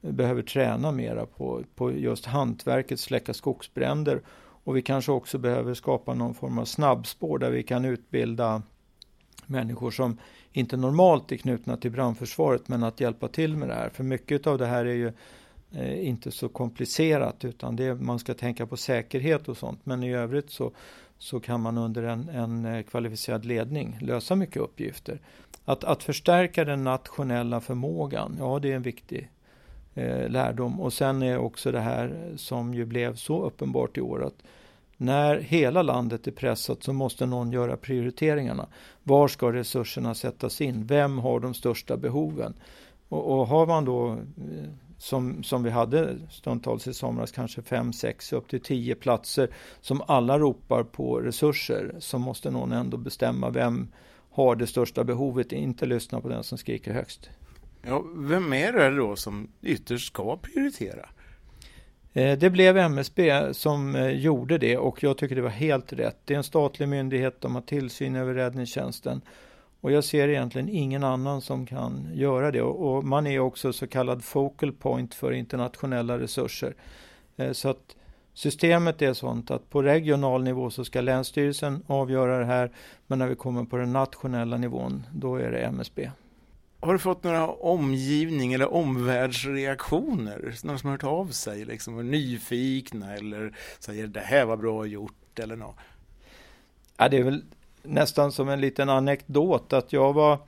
behöver 0.00 0.42
träna 0.42 0.92
mera 0.92 1.26
på, 1.26 1.64
på 1.74 1.92
just 1.92 2.26
hantverket, 2.26 3.00
släcka 3.00 3.34
skogsbränder 3.34 4.22
och 4.64 4.76
vi 4.76 4.82
kanske 4.82 5.12
också 5.12 5.38
behöver 5.38 5.74
skapa 5.74 6.14
någon 6.14 6.34
form 6.34 6.58
av 6.58 6.64
snabbspår 6.64 7.38
där 7.38 7.50
vi 7.50 7.62
kan 7.62 7.84
utbilda 7.84 8.62
människor 9.46 9.90
som 9.90 10.18
inte 10.52 10.76
normalt 10.76 11.32
är 11.32 11.36
knutna 11.36 11.76
till 11.76 11.90
brandförsvaret 11.90 12.68
men 12.68 12.82
att 12.82 13.00
hjälpa 13.00 13.28
till 13.28 13.56
med 13.56 13.68
det 13.68 13.74
här. 13.74 13.88
För 13.88 14.04
mycket 14.04 14.46
av 14.46 14.58
det 14.58 14.66
här 14.66 14.84
är 14.84 14.94
ju 14.94 15.12
eh, 15.72 16.08
inte 16.08 16.30
så 16.30 16.48
komplicerat 16.48 17.44
utan 17.44 17.76
det, 17.76 17.94
man 17.94 18.18
ska 18.18 18.34
tänka 18.34 18.66
på 18.66 18.76
säkerhet 18.76 19.48
och 19.48 19.56
sånt. 19.56 19.80
Men 19.86 20.02
i 20.02 20.14
övrigt 20.14 20.50
så, 20.50 20.72
så 21.18 21.40
kan 21.40 21.60
man 21.60 21.78
under 21.78 22.02
en, 22.02 22.28
en 22.28 22.64
eh, 22.64 22.82
kvalificerad 22.82 23.44
ledning 23.44 23.98
lösa 24.00 24.36
mycket 24.36 24.62
uppgifter. 24.62 25.20
Att, 25.64 25.84
att 25.84 26.02
förstärka 26.02 26.64
den 26.64 26.84
nationella 26.84 27.60
förmågan, 27.60 28.36
ja 28.38 28.58
det 28.58 28.72
är 28.72 28.76
en 28.76 28.82
viktig 28.82 29.30
eh, 29.94 30.28
lärdom. 30.28 30.80
Och 30.80 30.92
sen 30.92 31.22
är 31.22 31.38
också 31.38 31.72
det 31.72 31.80
här 31.80 32.32
som 32.36 32.74
ju 32.74 32.84
blev 32.84 33.14
så 33.14 33.44
uppenbart 33.44 33.98
i 33.98 34.00
år 34.00 34.24
att 34.24 34.42
när 35.00 35.40
hela 35.40 35.82
landet 35.82 36.26
är 36.26 36.32
pressat 36.32 36.82
så 36.82 36.92
måste 36.92 37.26
någon 37.26 37.52
göra 37.52 37.76
prioriteringarna. 37.76 38.66
Var 39.02 39.28
ska 39.28 39.52
resurserna 39.52 40.14
sättas 40.14 40.60
in? 40.60 40.86
Vem 40.86 41.18
har 41.18 41.40
de 41.40 41.54
största 41.54 41.96
behoven? 41.96 42.54
Och, 43.08 43.38
och 43.38 43.46
har 43.46 43.66
man 43.66 43.84
då 43.84 44.10
eh, 44.12 44.70
som, 44.98 45.42
som 45.42 45.62
vi 45.62 45.70
hade 45.70 46.18
stundtals 46.30 46.86
i 46.86 46.94
somras, 46.94 47.32
kanske 47.32 47.62
fem, 47.62 47.92
sex, 47.92 48.32
upp 48.32 48.48
till 48.48 48.60
tio 48.60 48.94
platser 48.94 49.48
som 49.80 50.02
alla 50.06 50.38
ropar 50.38 50.82
på 50.82 51.20
resurser, 51.20 51.94
så 51.98 52.18
måste 52.18 52.50
någon 52.50 52.72
ändå 52.72 52.96
bestämma 52.96 53.50
vem 53.50 53.88
har 54.30 54.56
det 54.56 54.66
största 54.66 55.04
behovet, 55.04 55.52
inte 55.52 55.86
lyssna 55.86 56.20
på 56.20 56.28
den 56.28 56.44
som 56.44 56.58
skriker 56.58 56.92
högst. 56.92 57.30
Ja, 57.82 58.04
vem 58.16 58.52
är 58.52 58.72
det 58.72 58.96
då 58.96 59.16
som 59.16 59.48
ytterst 59.62 60.06
ska 60.06 60.36
prioritera? 60.36 61.08
Eh, 62.12 62.38
det 62.38 62.50
blev 62.50 62.76
MSB 62.76 63.54
som 63.54 63.94
eh, 63.94 64.08
gjorde 64.08 64.58
det 64.58 64.76
och 64.76 65.02
jag 65.02 65.18
tycker 65.18 65.36
det 65.36 65.42
var 65.42 65.48
helt 65.48 65.92
rätt. 65.92 66.16
Det 66.24 66.34
är 66.34 66.38
en 66.38 66.44
statlig 66.44 66.88
myndighet, 66.88 67.40
de 67.40 67.54
har 67.54 67.62
tillsyn 67.62 68.16
över 68.16 68.34
räddningstjänsten 68.34 69.20
och 69.80 69.92
jag 69.92 70.04
ser 70.04 70.28
egentligen 70.28 70.68
ingen 70.68 71.04
annan 71.04 71.40
som 71.40 71.66
kan 71.66 72.10
göra 72.14 72.50
det. 72.50 72.62
Och, 72.62 73.04
man 73.04 73.26
är 73.26 73.38
också 73.38 73.72
så 73.72 73.86
kallad 73.86 74.24
focal 74.24 74.72
point 74.72 75.14
för 75.14 75.32
internationella 75.32 76.18
resurser. 76.18 76.74
Eh, 77.36 77.52
så 77.52 77.68
att 77.68 77.96
systemet 78.34 79.02
är 79.02 79.12
sånt 79.12 79.50
att 79.50 79.70
på 79.70 79.82
regional 79.82 80.44
nivå 80.44 80.70
så 80.70 80.84
ska 80.84 81.00
Länsstyrelsen 81.00 81.82
avgöra 81.86 82.38
det 82.38 82.44
här. 82.44 82.70
Men 83.06 83.18
när 83.18 83.26
vi 83.26 83.34
kommer 83.34 83.64
på 83.64 83.76
den 83.76 83.92
nationella 83.92 84.56
nivån, 84.56 85.06
då 85.12 85.36
är 85.36 85.50
det 85.50 85.58
MSB. 85.58 86.10
Har 86.80 86.92
du 86.92 86.98
fått 86.98 87.24
några 87.24 87.48
omgivning 87.48 88.52
eller 88.52 88.72
omvärldsreaktioner? 88.74 90.54
Några 90.64 90.78
som 90.78 90.88
har 90.88 90.92
hört 90.92 91.04
av 91.04 91.26
sig, 91.26 91.64
liksom, 91.64 91.98
är 91.98 92.02
nyfikna 92.02 93.14
eller 93.14 93.56
säger 93.78 94.06
det 94.06 94.20
här 94.20 94.44
var 94.44 94.56
bra 94.56 94.86
gjort 94.86 95.38
eller 95.38 95.56
något? 95.56 95.76
Ja, 96.96 97.08
det 97.08 97.16
är 97.16 97.22
väl 97.22 97.42
nästan 97.88 98.32
som 98.32 98.48
en 98.48 98.60
liten 98.60 98.88
anekdot 98.88 99.72
att 99.72 99.92
jag 99.92 100.12
var 100.12 100.38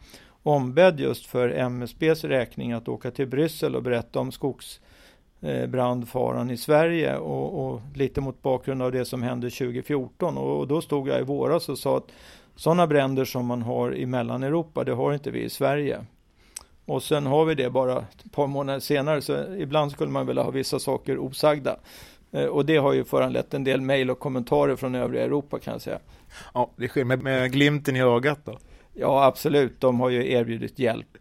ombedd 0.42 1.00
just 1.00 1.26
för 1.26 1.48
MSBs 1.48 2.24
räkning 2.24 2.72
att 2.72 2.88
åka 2.88 3.10
till 3.10 3.26
Bryssel 3.26 3.76
och 3.76 3.82
berätta 3.82 4.20
om 4.20 4.32
skogsbrandfaran 4.32 6.50
i 6.50 6.56
Sverige 6.56 7.16
och, 7.16 7.66
och, 7.66 7.80
lite 7.94 8.20
mot 8.20 8.42
bakgrund 8.42 8.82
av 8.82 8.92
det 8.92 9.04
som 9.04 9.22
hände 9.22 9.50
2014 9.50 10.38
och, 10.38 10.68
då 10.68 10.80
stod 10.80 11.08
jag 11.08 11.20
i 11.20 11.24
våras 11.24 11.68
och 11.68 11.78
sa 11.78 11.96
att 11.96 12.12
sådana 12.56 12.86
bränder 12.86 13.24
som 13.24 13.46
man 13.46 13.62
har 13.62 13.94
i 13.94 14.06
Mellaneuropa, 14.06 14.84
det 14.84 14.92
har 14.92 15.12
inte 15.12 15.30
vi 15.30 15.40
i 15.40 15.50
Sverige. 15.50 16.04
Och 16.84 17.02
sen 17.02 17.26
har 17.26 17.44
vi 17.44 17.54
det 17.54 17.70
bara 17.70 17.98
ett 17.98 18.32
par 18.32 18.46
månader 18.46 18.80
senare, 18.80 19.22
så 19.22 19.54
ibland 19.54 19.92
skulle 19.92 20.10
man 20.10 20.26
vilja 20.26 20.42
ha 20.42 20.50
vissa 20.50 20.78
saker 20.78 21.18
osagda. 21.18 21.76
Eh, 22.32 22.44
och 22.44 22.66
det 22.66 22.76
har 22.76 22.92
ju 22.92 23.04
föranlett 23.04 23.54
en 23.54 23.64
del 23.64 23.80
mejl 23.80 24.10
och 24.10 24.18
kommentarer 24.18 24.76
från 24.76 24.94
övriga 24.94 25.24
Europa 25.24 25.58
kan 25.58 25.72
jag 25.72 25.82
säga. 25.82 25.98
Ja, 26.54 26.70
det 26.76 26.88
sker 26.88 27.04
med, 27.04 27.22
med 27.22 27.52
glimten 27.52 27.96
i 27.96 28.02
ögat 28.02 28.40
då? 28.44 28.58
Ja, 28.94 29.24
absolut. 29.24 29.80
De 29.80 30.00
har 30.00 30.08
ju 30.10 30.32
erbjudit 30.32 30.78
hjälp. 30.78 31.18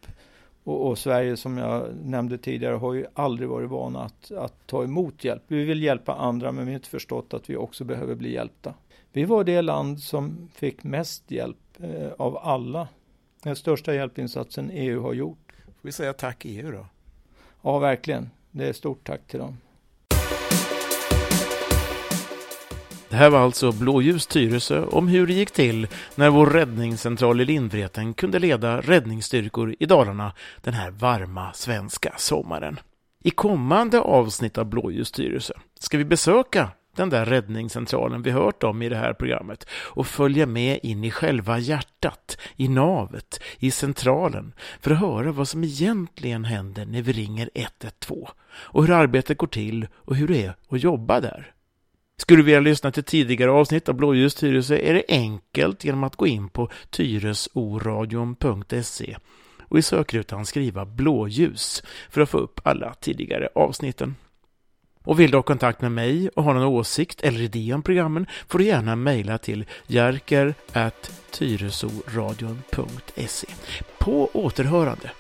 Och, 0.63 0.87
och, 0.87 0.97
Sverige, 0.97 1.37
som 1.37 1.57
jag 1.57 1.87
nämnde 2.03 2.37
tidigare, 2.37 2.75
har 2.75 2.93
ju 2.93 3.05
aldrig 3.13 3.49
varit 3.49 3.69
vana 3.69 4.03
att, 4.03 4.31
att 4.31 4.67
ta 4.67 4.83
emot 4.83 5.23
hjälp. 5.23 5.43
Vi 5.47 5.65
vill 5.65 5.83
hjälpa 5.83 6.13
andra, 6.13 6.51
men 6.51 6.65
vi 6.65 6.71
har 6.71 6.75
inte 6.75 6.89
förstått 6.89 7.33
att 7.33 7.49
vi 7.49 7.55
också 7.55 7.83
behöver 7.83 8.15
bli 8.15 8.33
hjälpta. 8.33 8.73
Vi 9.11 9.25
var 9.25 9.43
det 9.43 9.61
land 9.61 9.99
som 9.99 10.49
fick 10.53 10.83
mest 10.83 11.31
hjälp 11.31 11.57
eh, 11.79 12.11
av 12.17 12.37
alla. 12.37 12.87
Den 13.43 13.55
största 13.55 13.93
hjälpinsatsen 13.93 14.71
EU 14.73 15.01
har 15.01 15.13
gjort. 15.13 15.53
Får 15.65 15.87
vi 15.87 15.91
säga 15.91 16.13
tack 16.13 16.45
EU 16.45 16.71
då? 16.71 16.85
Ja, 17.61 17.79
verkligen. 17.79 18.29
Det 18.51 18.67
är 18.67 18.73
stort 18.73 19.07
tack 19.07 19.27
till 19.27 19.39
dem. 19.39 19.57
Det 23.09 23.15
här 23.15 23.29
var 23.29 23.39
alltså 23.39 23.71
Blåljus 23.71 24.27
Tyresö 24.27 24.85
om 24.85 25.07
hur 25.07 25.27
det 25.27 25.33
gick 25.33 25.51
till 25.51 25.87
när 26.15 26.29
vår 26.29 26.45
räddningscentral 26.45 27.41
i 27.41 27.45
Lindvreten 27.45 28.13
kunde 28.13 28.39
leda 28.39 28.81
räddningsstyrkor 28.81 29.75
i 29.79 29.85
Dalarna 29.85 30.33
den 30.61 30.73
här 30.73 30.91
varma 30.91 31.53
svenska 31.53 32.13
sommaren. 32.17 32.79
I 33.23 33.29
kommande 33.29 33.99
avsnitt 33.99 34.57
av 34.57 34.65
Blåljus 34.65 35.11
Tyresö 35.11 35.53
ska 35.79 35.97
vi 35.97 36.05
besöka 36.05 36.69
den 36.95 37.09
där 37.09 37.25
räddningscentralen 37.25 38.21
vi 38.21 38.31
hört 38.31 38.63
om 38.63 38.81
i 38.81 38.89
det 38.89 38.95
här 38.95 39.13
programmet 39.13 39.65
och 39.71 40.07
följa 40.07 40.45
med 40.45 40.79
in 40.83 41.03
i 41.03 41.11
själva 41.11 41.59
hjärtat, 41.59 42.37
i 42.55 42.67
navet, 42.67 43.41
i 43.59 43.71
centralen 43.71 44.53
för 44.81 44.91
att 44.91 44.99
höra 44.99 45.31
vad 45.31 45.47
som 45.47 45.63
egentligen 45.63 46.45
händer 46.45 46.85
när 46.85 47.01
vi 47.01 47.11
ringer 47.11 47.49
112 47.53 48.27
och 48.51 48.85
hur 48.85 48.93
arbetet 48.93 49.37
går 49.37 49.47
till 49.47 49.87
och 49.93 50.15
hur 50.15 50.27
det 50.27 50.45
är 50.45 50.53
att 50.69 50.83
jobba 50.83 51.19
där. 51.19 51.53
Skulle 52.19 52.39
du 52.39 52.45
vilja 52.45 52.59
lyssna 52.59 52.91
till 52.91 53.03
tidigare 53.03 53.51
avsnitt 53.51 53.89
av 53.89 53.95
Blåljus 53.95 54.35
Tyresö 54.35 54.77
är 54.77 54.93
det 54.93 55.03
enkelt 55.07 55.83
genom 55.83 56.03
att 56.03 56.15
gå 56.15 56.27
in 56.27 56.49
på 56.49 56.69
tyresoradion.se 56.89 59.17
och 59.61 59.79
i 59.79 59.81
sökrutan 59.81 60.45
skriva 60.45 60.85
blåljus 60.85 61.83
för 62.09 62.21
att 62.21 62.29
få 62.29 62.37
upp 62.37 62.61
alla 62.63 62.93
tidigare 62.93 63.49
avsnitten. 63.55 64.15
Och 65.03 65.19
vill 65.19 65.31
du 65.31 65.37
ha 65.37 65.43
kontakt 65.43 65.81
med 65.81 65.91
mig 65.91 66.29
och 66.29 66.43
ha 66.43 66.53
någon 66.53 66.63
åsikt 66.63 67.21
eller 67.21 67.41
idé 67.41 67.73
om 67.73 67.83
programmen 67.83 68.25
får 68.47 68.59
du 68.59 68.65
gärna 68.65 68.95
mejla 68.95 69.37
till 69.37 69.65
jerker 69.87 70.53
tyresoradion.se. 71.31 73.47
På 73.97 74.29
återhörande! 74.33 75.11